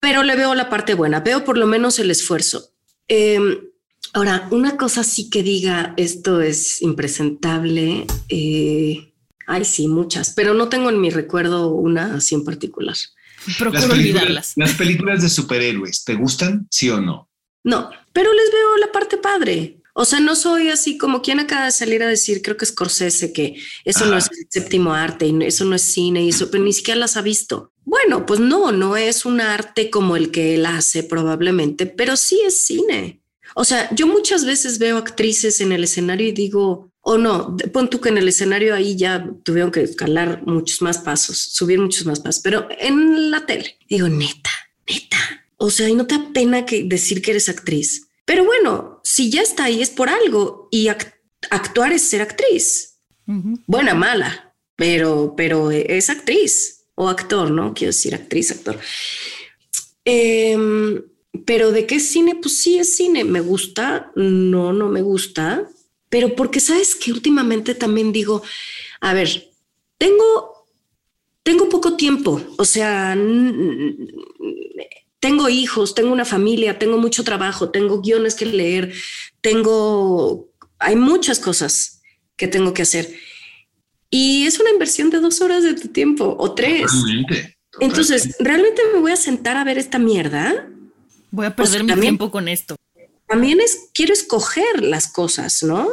[0.00, 2.72] pero le veo la parte buena, veo por lo menos el esfuerzo.
[3.08, 3.40] Eh,
[4.16, 8.06] ahora, una cosa sí que diga, esto es impresentable.
[8.30, 9.12] eh,
[9.46, 12.96] ay, sí, muchas, pero no tengo en mi recuerdo una así en particular.
[13.58, 14.52] Procuro Las películas, olvidarlas.
[14.56, 16.66] las películas de superhéroes, ¿te gustan?
[16.70, 17.28] ¿Sí o no?
[17.62, 19.80] No, pero les veo la parte padre.
[19.92, 22.70] O sea, no soy así como quien acaba de salir a decir, creo que es
[22.70, 26.50] Scorsese, que eso no es el séptimo arte y eso no es cine y eso,
[26.50, 27.72] pero ni siquiera las ha visto.
[27.84, 32.40] Bueno, pues no, no es un arte como el que él hace probablemente, pero sí
[32.44, 33.22] es cine.
[33.58, 37.68] O sea, yo muchas veces veo actrices en el escenario y digo, o no, de-
[37.68, 41.78] pon tú que en el escenario ahí ya tuvieron que escalar muchos más pasos, subir
[41.78, 44.50] muchos más pasos, pero en la tele, digo, neta,
[44.86, 45.16] neta.
[45.56, 48.08] O sea, y no te da pena que decir que eres actriz.
[48.26, 51.14] Pero bueno, si ya está ahí es por algo y ac-
[51.50, 52.98] actuar es ser actriz.
[53.66, 57.72] Buena, mala, pero, pero es actriz o actor, ¿no?
[57.72, 58.78] Quiero decir actriz, actor.
[60.04, 61.02] Em,
[61.44, 63.24] pero de qué es cine, pues sí es cine.
[63.24, 65.68] Me gusta, no, no me gusta,
[66.08, 68.42] pero porque sabes que últimamente también digo,
[69.00, 69.50] a ver,
[69.98, 70.66] tengo,
[71.42, 73.16] tengo poco tiempo, o sea,
[75.20, 78.92] tengo hijos, tengo una familia, tengo mucho trabajo, tengo guiones que leer,
[79.40, 82.02] tengo, hay muchas cosas
[82.36, 83.12] que tengo que hacer.
[84.10, 86.86] Y es una inversión de dos horas de tu tiempo o tres.
[86.86, 87.58] Totalmente.
[87.80, 90.70] Entonces, ¿realmente me voy a sentar a ver esta mierda?
[91.36, 92.76] Voy a perder mi también- tiempo con esto.
[93.28, 95.86] También es, quiero escoger las cosas, ¿no?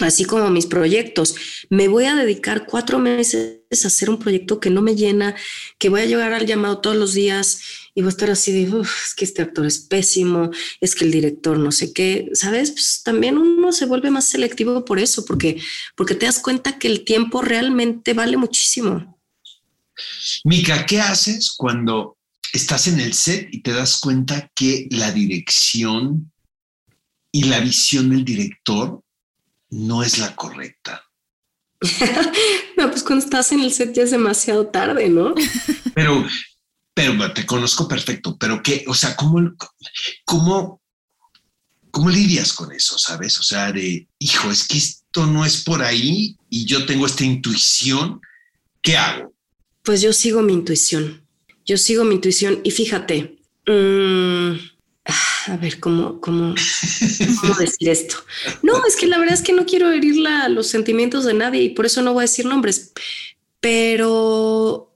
[0.00, 1.34] Así como mis proyectos.
[1.70, 5.34] Me voy a dedicar cuatro meses a hacer un proyecto que no me llena,
[5.78, 7.60] que voy a llegar al llamado todos los días
[7.94, 11.04] y voy a estar así de, "Uf, es que este actor es pésimo, es que
[11.04, 12.72] el director no sé qué, ¿sabes?
[12.72, 15.60] Pues también uno se vuelve más selectivo por eso, porque,
[15.96, 19.20] porque te das cuenta que el tiempo realmente vale muchísimo.
[20.44, 22.13] Mica, ¿qué haces cuando
[22.54, 26.32] estás en el set y te das cuenta que la dirección
[27.32, 29.02] y la visión del director
[29.70, 31.02] no es la correcta?
[32.76, 35.32] No, pues cuando estás en el set ya es demasiado tarde, ¿no?
[35.94, 36.26] Pero,
[36.92, 39.54] pero te conozco perfecto, pero qué, o sea, ¿cómo,
[40.24, 40.82] cómo,
[41.92, 43.38] cómo lidias con eso, sabes?
[43.38, 47.24] O sea, de, hijo, es que esto no es por ahí y yo tengo esta
[47.24, 48.20] intuición,
[48.82, 49.32] ¿qué hago?
[49.84, 51.23] Pues yo sigo mi intuición.
[51.66, 54.52] Yo sigo mi intuición y fíjate, mm,
[55.06, 56.54] ah, a ver cómo, cómo,
[57.40, 58.16] cómo decir esto.
[58.62, 61.62] No, es que la verdad es que no quiero herir la- los sentimientos de nadie
[61.62, 62.92] y por eso no voy a decir nombres,
[63.60, 64.94] pero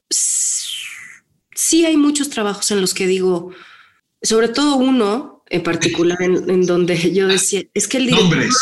[1.55, 3.53] sí hay muchos trabajos en los que digo,
[4.23, 8.57] sobre todo uno en particular, en, en donde yo decía, es que el director, Nombres.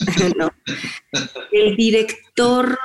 [0.38, 0.50] no.
[1.52, 2.78] el director,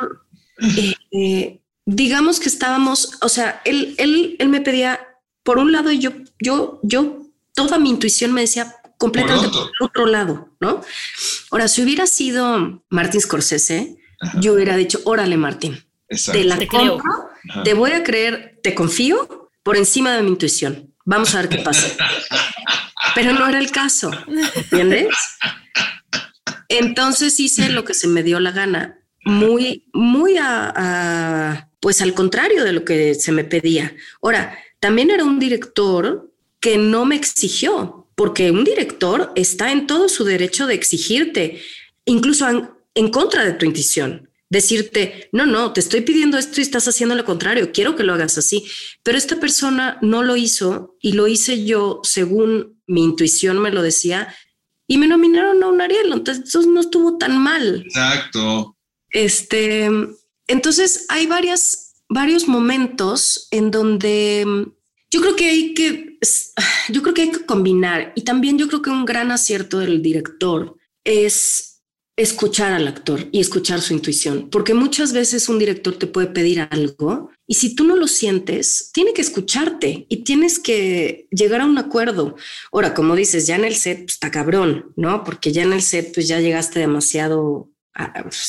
[0.78, 1.60] eh, eh,
[1.96, 5.00] digamos que estábamos, o sea, él, él, él me pedía,
[5.44, 7.24] por un lado, y yo, yo, yo,
[7.56, 10.06] toda mi intuición me decía completamente Por por, otro.
[10.06, 10.82] lado, ¿no?
[11.52, 13.98] Ahora, si hubiera sido Martín Scorsese,
[14.40, 16.40] yo hubiera dicho, órale, Martín, Exacto.
[16.40, 16.98] te la Te creo.
[17.00, 17.64] compro, Ajá.
[17.64, 20.94] te voy a creer, te confío por encima de mi intuición.
[21.06, 21.88] Vamos a ver qué pasa.
[23.16, 24.12] pero no era el caso,
[24.56, 25.08] ¿entiendes?
[26.68, 28.99] Entonces hice lo que se me dio la gana,
[29.30, 33.96] muy, muy a, pues al contrario de lo que se me pedía.
[34.22, 40.10] Ahora, también era un director que no me exigió, porque un director está en todo
[40.10, 41.62] su derecho de exigirte,
[42.06, 42.46] incluso
[42.96, 47.16] en contra de tu intuición decirte, no, no, te estoy pidiendo esto y estás haciendo
[47.16, 48.66] lo contrario, quiero que lo hagas así.
[49.04, 53.84] Pero esta persona no lo hizo y lo hice yo según mi intuición me lo
[53.84, 54.34] decía
[54.88, 57.84] y me nominaron a un Ariel, entonces no estuvo tan mal.
[57.86, 58.76] Exacto.
[59.12, 59.90] Este,
[60.48, 64.46] entonces hay varias, varios momentos en donde
[65.12, 66.18] yo creo que hay que,
[66.90, 70.02] yo creo que hay que combinar y también yo creo que un gran acierto del
[70.02, 71.70] director es
[72.20, 76.68] escuchar al actor y escuchar su intuición, porque muchas veces un director te puede pedir
[76.70, 81.66] algo y si tú no lo sientes, tiene que escucharte y tienes que llegar a
[81.66, 82.36] un acuerdo.
[82.74, 85.24] Ahora, como dices, ya en el set pues, está cabrón, ¿no?
[85.24, 87.72] Porque ya en el set pues ya llegaste demasiado,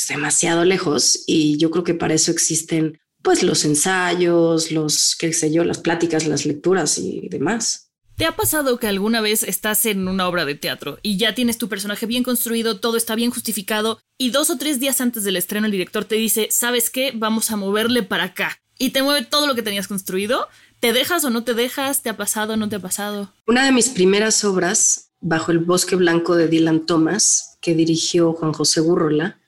[0.09, 5.53] demasiado lejos y yo creo que para eso existen pues los ensayos, los, qué sé
[5.53, 7.91] yo, las pláticas, las lecturas y demás.
[8.17, 11.57] ¿Te ha pasado que alguna vez estás en una obra de teatro y ya tienes
[11.57, 15.37] tu personaje bien construido, todo está bien justificado y dos o tres días antes del
[15.37, 17.13] estreno el director te dice, ¿sabes qué?
[17.15, 20.49] Vamos a moverle para acá y te mueve todo lo que tenías construido?
[20.81, 22.03] ¿Te dejas o no te dejas?
[22.03, 23.33] ¿Te ha pasado o no te ha pasado?
[23.47, 28.53] Una de mis primeras obras, Bajo el Bosque Blanco de Dylan Thomas, que dirigió Juan
[28.53, 29.39] José Gurrola,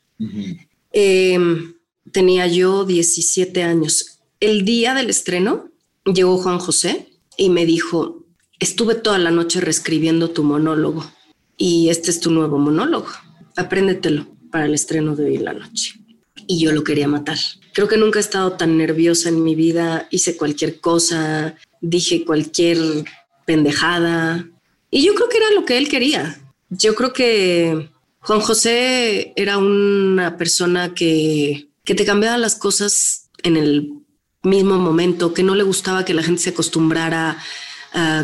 [0.93, 1.75] em,
[2.11, 4.21] tenía yo 17 años.
[4.41, 5.71] El día del estreno
[6.05, 8.23] llegó Juan José y me dijo,
[8.63, 11.05] Estuve toda la noche reescribiendo tu monólogo
[11.57, 13.09] y este es tu nuevo monólogo.
[13.57, 15.95] Apréndetelo para el estreno de hoy en la noche.
[16.47, 17.39] Y yo lo quería matar.
[17.75, 20.07] Creo que nunca he estado tan nerviosa en mi vida.
[20.13, 22.79] Hice cualquier cosa, dije cualquier
[23.47, 24.49] pendejada.
[24.93, 26.41] Y yo creo que era lo que él quería.
[26.71, 27.91] Yo creo que
[28.23, 33.95] Juan José era una persona que, que te cambiaba las cosas en el
[34.45, 37.39] mismo momento, que no le gustaba que la gente se acostumbrara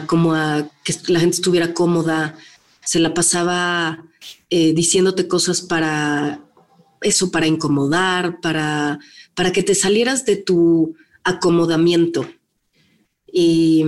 [0.07, 2.39] como a que la gente estuviera cómoda,
[2.85, 4.05] se la pasaba
[4.51, 6.41] eh, diciéndote cosas para
[7.03, 8.99] eso, para incomodar, para,
[9.35, 12.27] para que te salieras de tu acomodamiento.
[13.27, 13.85] Y,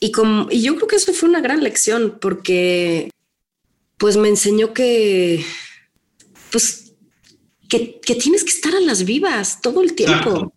[0.00, 0.12] y,
[0.50, 3.10] y yo creo que eso fue una gran lección porque
[4.00, 5.44] pues me enseñó que
[6.50, 6.94] pues
[7.68, 10.52] que, que, tienes que estar a las vivas todo el tiempo.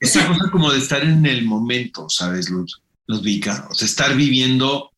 [0.00, 2.82] Esa cosa como de estar en el momento, ¿sabes, Luz?
[3.06, 4.90] los o sea, estar viviendo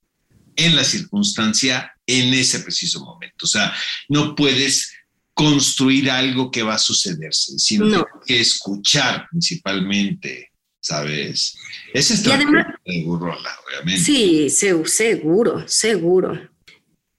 [0.56, 3.44] en la circunstancia en ese preciso momento.
[3.44, 3.72] O sea,
[4.08, 4.92] no puedes
[5.32, 11.56] construir algo que va a sucederse, sino que escuchar principalmente, ¿sabes?
[11.94, 14.02] Ese es de Burrola, obviamente.
[14.02, 16.51] Sí, seguro, seguro.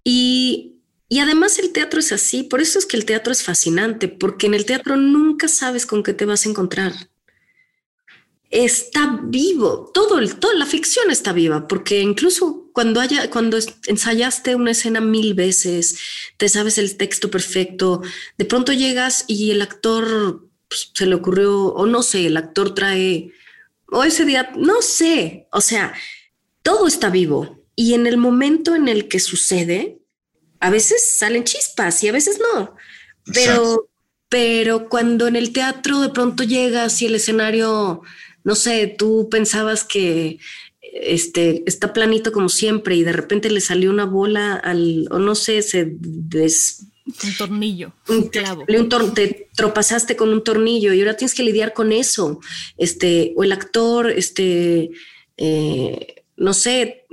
[0.04, 0.76] Y,
[1.10, 4.48] y además el teatro es así, por eso es que el teatro es fascinante, porque
[4.48, 6.94] en el teatro nunca sabes con qué te vas a encontrar
[8.54, 14.54] está vivo, todo el, toda la ficción está viva, porque incluso cuando haya, cuando ensayaste
[14.54, 15.98] una escena mil veces,
[16.38, 18.04] te sabes el texto perfecto,
[18.38, 22.76] de pronto llegas y el actor pues, se le ocurrió, o no sé, el actor
[22.76, 23.32] trae,
[23.88, 25.92] o ese día, no sé, o sea,
[26.62, 27.63] todo está vivo.
[27.76, 30.00] Y en el momento en el que sucede,
[30.60, 32.76] a veces salen chispas y a veces no.
[33.34, 33.90] Pero,
[34.30, 38.04] pero cuando en el teatro de pronto llegas y el escenario
[38.44, 40.40] no sé, tú pensabas que
[40.82, 45.36] este, está planito como siempre y de repente le salió una bola al, o no
[45.36, 46.88] sé, se des...
[47.06, 48.66] Un tornillo, un clavo.
[48.68, 52.40] Un te tropazaste con un tornillo y ahora tienes que lidiar con eso.
[52.78, 54.92] Este, o el actor, este,
[55.36, 57.06] eh, no sé,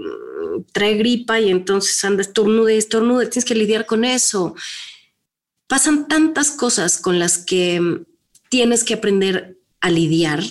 [0.72, 4.54] trae gripa y entonces anda estornude, estornude, tienes que lidiar con eso.
[5.66, 8.02] Pasan tantas cosas con las que
[8.48, 10.42] tienes que aprender a lidiar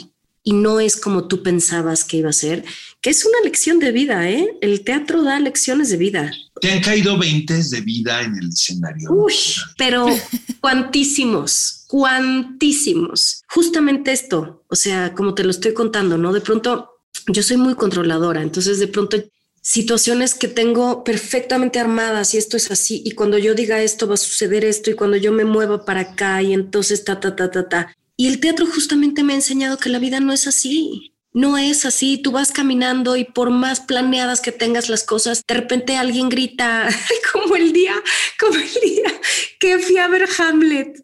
[0.44, 2.64] y no es como tú pensabas que iba a ser,
[3.02, 4.58] que es una lección de vida, ¿eh?
[4.62, 6.32] El teatro da lecciones de vida.
[6.62, 9.12] Te han caído veintes de vida en el escenario.
[9.12, 9.34] Uy,
[9.78, 10.08] pero
[10.62, 13.44] cuantísimos, cuantísimos.
[13.48, 16.34] Justamente esto, o sea, como te lo estoy contando, ¿no?
[16.34, 16.90] De pronto
[17.28, 19.18] yo soy muy controladora, entonces de pronto
[19.62, 24.16] situaciones que tengo perfectamente armadas y esto es así y cuando yo diga esto va
[24.16, 27.52] a suceder esto y cuando yo me mueva para acá y entonces ta ta ta
[27.52, 31.14] ta ta y el teatro justamente me ha enseñado que la vida no es así.
[31.32, 35.54] No es así, tú vas caminando y por más planeadas que tengas las cosas, de
[35.54, 36.90] repente alguien grita,
[37.32, 37.94] como el día,
[38.38, 39.22] como el día
[39.60, 41.02] que fui a ver Hamlet,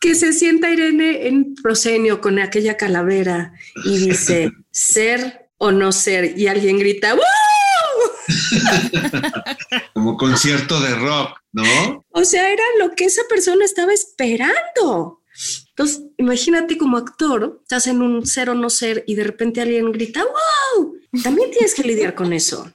[0.00, 3.52] que se sienta Irene en proscenio con aquella calavera
[3.84, 7.14] y dice, ser o no ser, y alguien grita,
[9.94, 12.04] Como concierto de rock, ¿no?
[12.10, 15.22] O sea, era lo que esa persona estaba esperando.
[15.70, 19.92] Entonces, imagínate como actor, estás en un ser o no ser y de repente alguien
[19.92, 22.72] grita, wow, también tienes que lidiar con eso.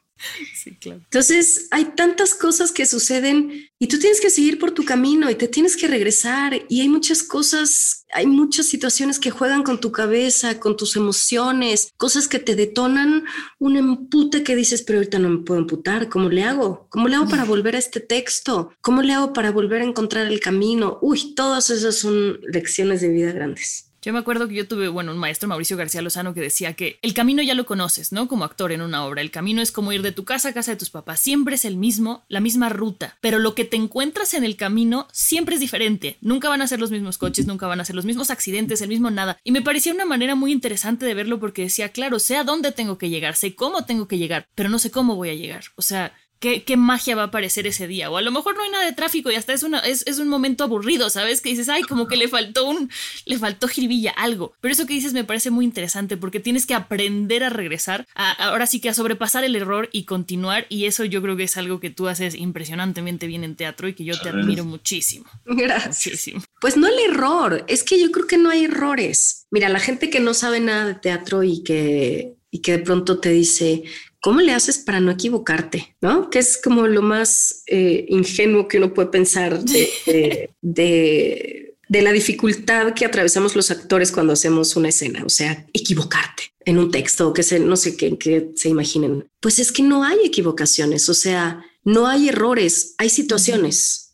[0.55, 1.01] Sí, claro.
[1.03, 5.35] Entonces, hay tantas cosas que suceden y tú tienes que seguir por tu camino y
[5.35, 9.91] te tienes que regresar y hay muchas cosas, hay muchas situaciones que juegan con tu
[9.91, 13.25] cabeza, con tus emociones, cosas que te detonan
[13.59, 16.87] un empute que dices, pero ahorita no me puedo emputar, ¿cómo le hago?
[16.89, 18.73] ¿Cómo le hago para volver a este texto?
[18.81, 20.99] ¿Cómo le hago para volver a encontrar el camino?
[21.01, 23.92] Uy, todas esas son lecciones de vida grandes.
[24.03, 26.99] Yo me acuerdo que yo tuve, bueno, un maestro, Mauricio García Lozano, que decía que
[27.01, 28.27] el camino ya lo conoces, ¿no?
[28.27, 29.21] Como actor en una obra.
[29.21, 31.21] El camino es como ir de tu casa a casa de tus papás.
[31.21, 33.17] Siempre es el mismo, la misma ruta.
[33.21, 36.17] Pero lo que te encuentras en el camino siempre es diferente.
[36.19, 38.89] Nunca van a ser los mismos coches, nunca van a ser los mismos accidentes, el
[38.89, 39.39] mismo nada.
[39.41, 42.73] Y me parecía una manera muy interesante de verlo porque decía, claro, sé a dónde
[42.73, 45.63] tengo que llegar, sé cómo tengo que llegar, pero no sé cómo voy a llegar.
[45.75, 46.13] O sea,
[46.43, 48.11] ¿Qué, magia va a aparecer ese día.
[48.11, 50.27] O a lo mejor no hay nada de tráfico y hasta es, una, es, un
[50.27, 51.39] momento aburrido, ¿sabes?
[51.39, 52.89] Que dices, ay, como que le faltó un,
[53.25, 54.53] le faltó jiribilla, algo.
[54.59, 58.67] Pero eso que dices me parece muy interesante porque tienes que aprender a regresar, ahora
[58.67, 60.65] sí que a sobrepasar el error y continuar.
[60.67, 63.93] Y eso yo creo que es algo que tú haces impresionantemente bien en teatro y
[63.93, 65.25] que yo te admiro muchísimo.
[65.45, 66.29] Gracias.
[66.59, 69.47] Pues no el error, es que yo creo que no hay errores.
[69.49, 73.19] Mira, la gente que no sabe nada de teatro y que y que de pronto
[73.19, 73.83] te dice,
[74.23, 75.97] ¿cómo le haces para no equivocarte?
[75.99, 76.29] ¿No?
[76.29, 82.93] Que es como lo más eh, ingenuo que uno puede pensar de, de, la dificultad
[82.93, 87.33] que atravesamos los actores cuando hacemos una escena, o sea, equivocarte en un texto o
[87.33, 89.27] que se, no sé qué, se imaginen.
[89.41, 94.13] Pues es que no hay equivocaciones, o sea, no hay errores, hay situaciones.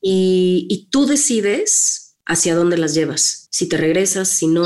[0.00, 2.01] y, y tú decides
[2.32, 3.48] hacia dónde las llevas.
[3.50, 4.64] Si te regresas, si no,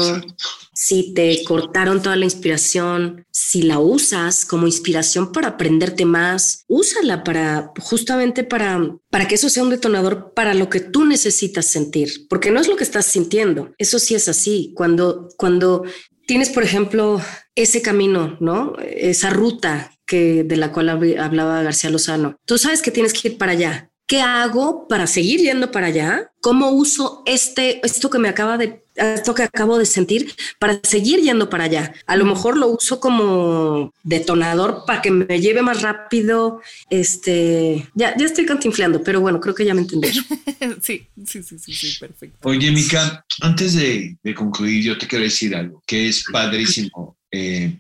[0.75, 7.25] si te cortaron toda la inspiración, si la usas como inspiración para aprenderte más, úsala
[7.25, 12.27] para justamente para, para que eso sea un detonador para lo que tú necesitas sentir,
[12.29, 13.75] porque no es lo que estás sintiendo.
[13.79, 14.73] Eso sí es así.
[14.75, 15.85] Cuando, cuando
[16.27, 17.21] tienes, por ejemplo,
[17.55, 18.75] ese camino, ¿no?
[18.81, 22.37] Esa ruta que de la cual hablaba García Lozano.
[22.45, 23.91] Tú sabes que tienes que ir para allá.
[24.07, 26.31] ¿Qué hago para seguir yendo para allá?
[26.41, 31.21] ¿Cómo uso este, esto que me acaba de esto que acabo de sentir para seguir
[31.21, 31.95] yendo para allá.
[32.07, 36.61] A lo mejor lo uso como detonador para que me lleve más rápido.
[36.91, 40.25] Este, ya, ya estoy cantinfleando, pero bueno, creo que ya me entendieron.
[40.83, 42.49] sí, sí, sí, sí, perfecto.
[42.49, 47.17] Oye, Mica, antes de, concluir, yo te quiero decir algo que es padrísimo.
[47.31, 47.79] Eh,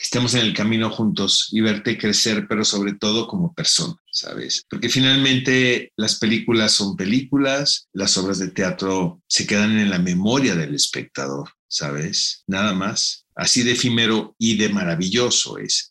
[0.00, 4.64] que estemos en el camino juntos y verte crecer, pero sobre todo como persona, ¿sabes?
[4.70, 10.54] Porque finalmente las películas son películas, las obras de teatro se quedan en la memoria
[10.54, 12.44] del espectador, ¿sabes?
[12.46, 13.26] Nada más.
[13.34, 15.90] Así de efímero y de maravilloso es.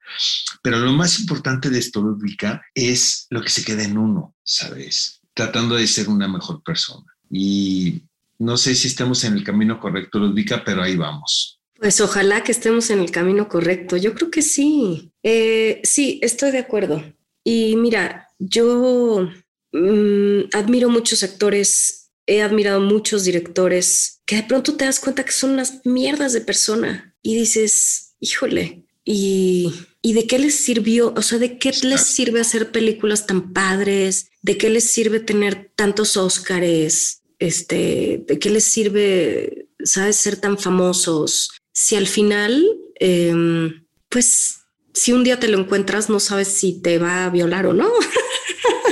[0.64, 5.22] Pero lo más importante de esto, Ludwika, es lo que se queda en uno, ¿sabes?
[5.36, 7.06] Tratando de ser una mejor persona.
[7.30, 8.02] Y
[8.40, 11.59] no sé si estamos en el camino correcto, Ludwika, pero ahí vamos.
[11.80, 13.96] Pues ojalá que estemos en el camino correcto.
[13.96, 15.14] Yo creo que sí.
[15.24, 17.04] Eh, sí, estoy de acuerdo.
[17.44, 19.30] Y mira, yo
[19.72, 25.32] mm, admiro muchos actores, he admirado muchos directores que de pronto te das cuenta que
[25.32, 31.14] son unas mierdas de persona y dices, híjole, ¿y, ¿y de qué les sirvió?
[31.16, 34.30] O sea, ¿de qué les sirve hacer películas tan padres?
[34.42, 37.24] ¿De qué les sirve tener tantos Óscares?
[37.40, 41.59] Este, ¿De qué les sirve, sabes, ser tan famosos?
[41.80, 42.62] Si al final,
[42.96, 47.68] em, pues, si un día te lo encuentras, no sabes si te va a violar
[47.68, 47.90] o no.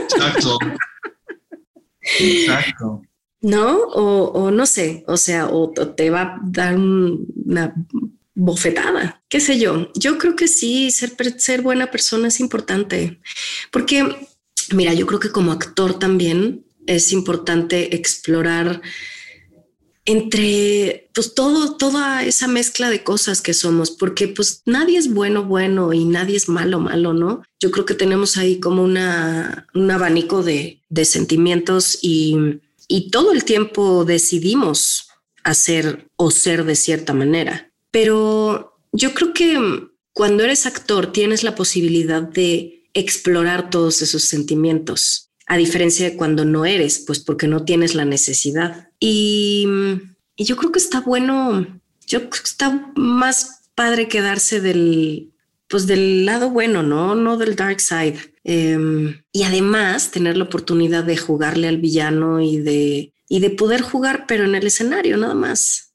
[0.04, 0.58] Exacto.
[2.18, 3.02] Exacto.
[3.42, 3.78] ¿No?
[3.90, 7.76] O, no sé, o sea, o, te va a dar una
[8.34, 9.92] bofetada, qué sé yo.
[9.94, 13.20] Yo creo que sí, ser, ser buena persona es importante,
[13.70, 14.30] porque,
[14.74, 18.82] mira, yo creo que como actor también es importante explorar
[20.08, 25.44] entre pues todo, toda esa mezcla de cosas que somos, porque pues nadie es bueno,
[25.44, 27.44] bueno y nadie es malo, malo, ¿no?
[27.60, 32.38] Yo creo que tenemos ahí como una, un abanico de, de sentimientos y,
[32.88, 35.10] y todo el tiempo decidimos
[35.44, 37.74] hacer o ser de cierta manera.
[37.92, 45.28] Pero yo creo que cuando eres actor tienes la posibilidad de explorar todos esos sentimientos
[45.48, 48.87] a diferencia de cuando no eres, pues porque no tienes la necesidad.
[49.00, 49.68] Y,
[50.38, 51.66] yo creo que está bueno,
[52.06, 55.34] yo creo que está más padre quedarse del,
[55.68, 57.16] pues del lado bueno, ¿no?
[57.16, 58.34] No del dark side.
[58.44, 63.82] Em, y además tener la oportunidad de jugarle al villano y de, y de poder
[63.82, 65.94] jugar, pero en el escenario, nada más.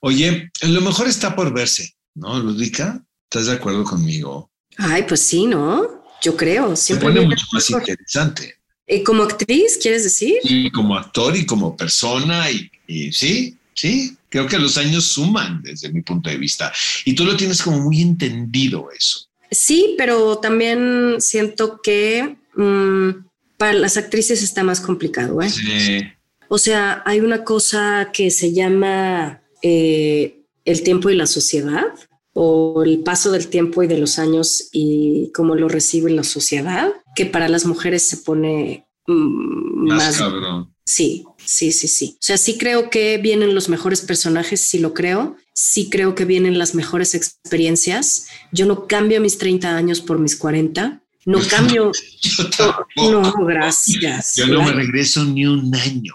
[0.00, 3.04] Oye, lo mejor está por verse, ¿no, Ludica?
[3.24, 4.50] ¿Estás de acuerdo conmigo?
[4.76, 6.00] Ay, pues sí, ¿no?
[6.20, 6.76] yo creo.
[6.76, 8.59] Se Siempre pone viene mucho más interesante.
[8.92, 10.38] Eh, como actriz, ¿quieres decir?
[10.42, 15.62] Y como actor y como persona, y, y sí, sí, creo que los años suman
[15.62, 16.72] desde mi punto de vista.
[17.04, 19.28] Y tú lo tienes como muy entendido eso.
[19.48, 23.10] Sí, pero también siento que mm,
[23.56, 25.50] para las actrices está más complicado, ¿eh?
[25.50, 26.00] Sí.
[26.48, 31.84] O sea, hay una cosa que se llama eh, el tiempo y la sociedad,
[32.32, 36.92] o el paso del tiempo y de los años y cómo lo recibe la sociedad,
[37.14, 40.18] que para las mujeres se pone mm, Más, más...
[40.18, 40.74] cabrón.
[40.84, 42.16] Sí, sí, sí, sí.
[42.16, 45.36] O sea, sí creo que vienen los mejores personajes, sí lo creo.
[45.54, 48.26] Sí creo que vienen las mejores experiencias.
[48.50, 51.00] Yo no cambio mis 30 años por mis 40.
[51.26, 51.92] No cambio.
[52.56, 52.84] Tampoco.
[52.96, 54.34] No, gracias.
[54.34, 56.14] Yo no me regreso ni un año.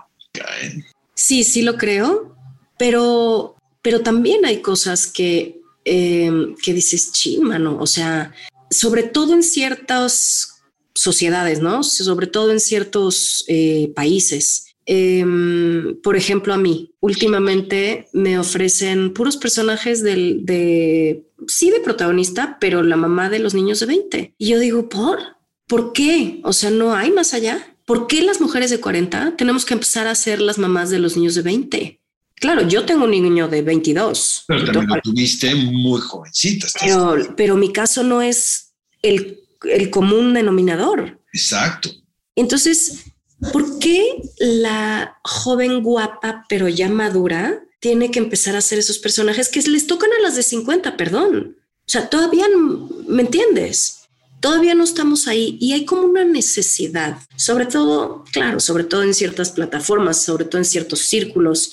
[1.14, 2.36] Sí, sí lo creo,
[2.78, 6.32] pero, pero también hay cosas que, eh,
[6.64, 8.34] que dices, chin, mano, o sea,
[8.70, 10.64] sobre todo en ciertas
[10.94, 11.84] sociedades, ¿no?
[11.84, 14.76] Sobre todo en ciertos eh, países.
[14.88, 22.58] Em, por ejemplo, a mí, últimamente me ofrecen puros personajes del, de, sí, de protagonista,
[22.60, 24.36] pero la mamá de los niños de 20.
[24.38, 25.20] Y yo digo, ¿por?
[25.68, 26.40] ¿Por qué?
[26.44, 27.76] O sea, no hay más allá.
[27.86, 31.18] ¿Por qué las mujeres de 40 tenemos que empezar a ser las mamás de los
[31.18, 32.02] niños de 20?
[32.36, 34.44] Claro, yo tengo un niño de 22.
[34.48, 36.68] Pero también lo tuviste muy jovencita.
[36.82, 41.22] Pero, pero mi caso no es el, el común denominador.
[41.34, 41.90] Exacto.
[42.36, 43.06] Entonces,
[43.54, 49.48] ¿por qué la joven guapa, pero ya madura, tiene que empezar a hacer esos personajes
[49.50, 51.56] que les tocan a las de 50, perdón?
[51.88, 54.00] O sea, todavía, no- ¿me entiendes?
[54.42, 59.14] Todavía no estamos ahí y hay como una necesidad, sobre todo, claro, sobre todo en
[59.14, 61.72] ciertas plataformas, sobre todo en ciertos círculos,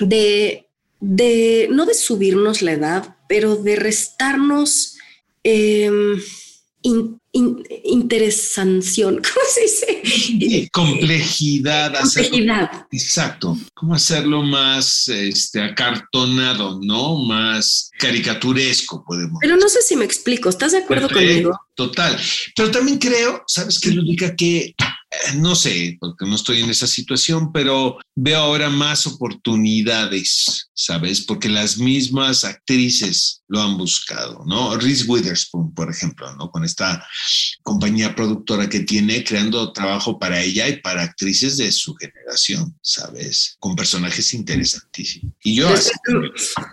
[0.00, 0.66] de,
[1.00, 4.96] de no de subirnos la edad, pero de restarnos
[5.44, 6.20] em,
[6.82, 10.68] in- in- interesanción, ¿cómo se dice?
[10.72, 11.94] Complejidad.
[11.96, 12.86] hacerlo- Complejidad.
[12.90, 13.56] Exacto.
[13.74, 17.16] ¿Cómo hacerlo más este, acartonado, no?
[17.24, 21.60] Más caricaturesco, podemos Pero no sé si me explico, ¿estás de acuerdo Perfecto, conmigo?
[21.74, 22.18] Total.
[22.56, 24.34] Pero también creo, ¿sabes qué, Ludwika?
[24.34, 24.74] Que
[25.36, 31.22] no sé, porque no estoy en esa situación, pero veo ahora más oportunidades, ¿sabes?
[31.22, 34.76] Porque las mismas actrices lo han buscado, ¿no?
[34.76, 36.50] Reese Witherspoon, por ejemplo, ¿no?
[36.50, 37.04] Con esta
[37.62, 43.56] compañía productora que tiene, creando trabajo para ella y para actrices de su generación, ¿sabes?
[43.58, 45.34] Con personajes interesantísimos.
[45.42, 45.90] Y yo Pero así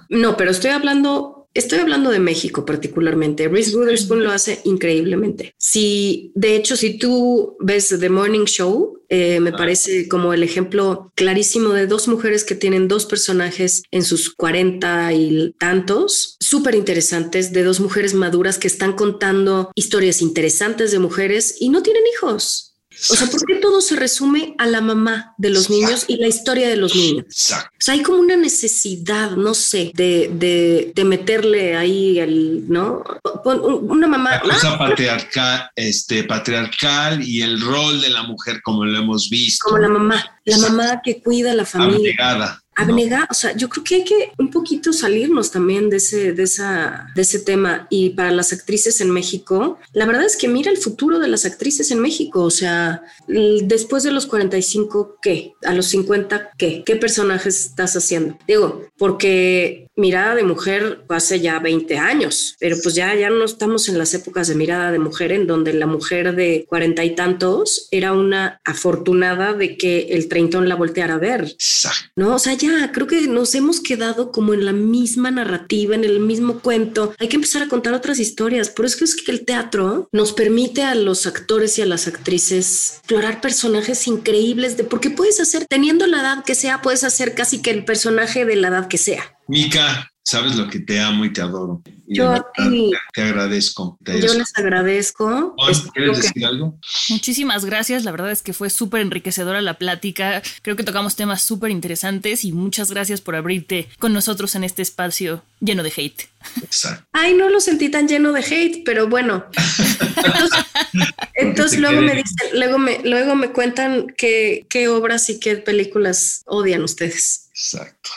[0.09, 3.47] No, pero estoy hablando, estoy hablando de México particularmente.
[3.47, 5.53] Reese Witherspoon lo hace increíblemente.
[5.57, 11.11] Si, de hecho, si tú ves The Morning Show, eh, me parece como el ejemplo
[11.15, 17.53] clarísimo de dos mujeres que tienen dos personajes en sus 40 y tantos, súper interesantes,
[17.53, 22.66] de dos mujeres maduras que están contando historias interesantes de mujeres y no tienen hijos.
[23.09, 26.27] O sea, ¿por qué todo se resume a la mamá de los niños y la
[26.27, 27.25] historia de los niños?
[27.27, 27.69] Exacto.
[27.73, 33.03] O sea, hay como una necesidad, no sé, de, de, de meterle ahí el, ¿no?
[33.43, 34.41] Una mamá.
[34.43, 39.29] La cosa ah, patriarcal, este, patriarcal y el rol de la mujer como lo hemos
[39.29, 39.65] visto.
[39.65, 41.97] como la mamá, la mamá que cuida a la familia.
[41.97, 42.63] abnegada.
[42.77, 46.43] Abnegar, o sea, yo creo que hay que un poquito salirnos también de ese, de
[46.43, 47.87] esa, de ese tema.
[47.89, 51.45] Y para las actrices en México, la verdad es que mira el futuro de las
[51.45, 52.43] actrices en México.
[52.43, 55.53] O sea, después de los 45, ¿qué?
[55.65, 56.83] A los 50, ¿qué?
[56.85, 58.37] ¿Qué personajes estás haciendo?
[58.47, 63.89] Digo, porque mirada de mujer hace ya 20 años, pero pues ya, ya no estamos
[63.89, 67.87] en las épocas de mirada de mujer en donde la mujer de cuarenta y tantos
[67.91, 71.41] era una afortunada de que el treintón la volteara a ver.
[71.41, 72.11] Exacto.
[72.15, 76.03] No, o sea, ya creo que nos hemos quedado como en la misma narrativa, en
[76.03, 77.13] el mismo cuento.
[77.19, 78.69] Hay que empezar a contar otras historias.
[78.69, 82.97] Por eso es que el teatro nos permite a los actores y a las actrices
[82.99, 87.61] explorar personajes increíbles de porque puedes hacer, teniendo la edad que sea, puedes hacer casi
[87.61, 89.36] que el personaje de la edad que sea.
[89.47, 91.81] Mica, sabes lo que te amo y te adoro.
[92.09, 92.91] Y Yo a ti.
[93.13, 93.97] Te agradezco.
[94.03, 95.53] Te Yo les agradezco.
[95.57, 96.77] Juan, ¿Quieres que- decir algo?
[97.09, 101.41] Muchísimas gracias, la verdad es que fue súper enriquecedora la plática, creo que tocamos temas
[101.41, 106.29] súper interesantes y muchas gracias por abrirte con nosotros en este espacio lleno de hate.
[106.63, 107.05] Exacto.
[107.13, 109.45] Ay, no lo sentí tan lleno de hate, pero bueno.
[111.35, 116.41] Entonces, luego me dicen, luego me, luego me cuentan qué, qué obras y qué películas
[116.45, 117.49] odian ustedes.
[117.53, 118.09] Exacto.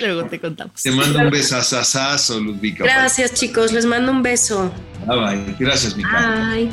[0.00, 0.82] Luego te contamos.
[0.82, 2.84] Te mando un besazazazo, Ludvika.
[2.84, 3.72] Gracias, chicos.
[3.72, 4.72] Les mando un beso.
[5.06, 5.56] Bye bye.
[5.58, 6.10] Gracias, Mica.
[6.10, 6.70] Bye.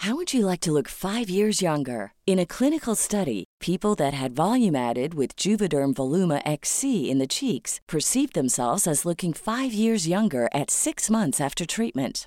[0.00, 2.12] How would would you like to look five years younger?
[2.26, 7.28] In a clinical study, people that had volume added with Juvederm Voluma XC in the
[7.28, 12.26] cheeks perceived themselves as looking five years younger at six months after treatment.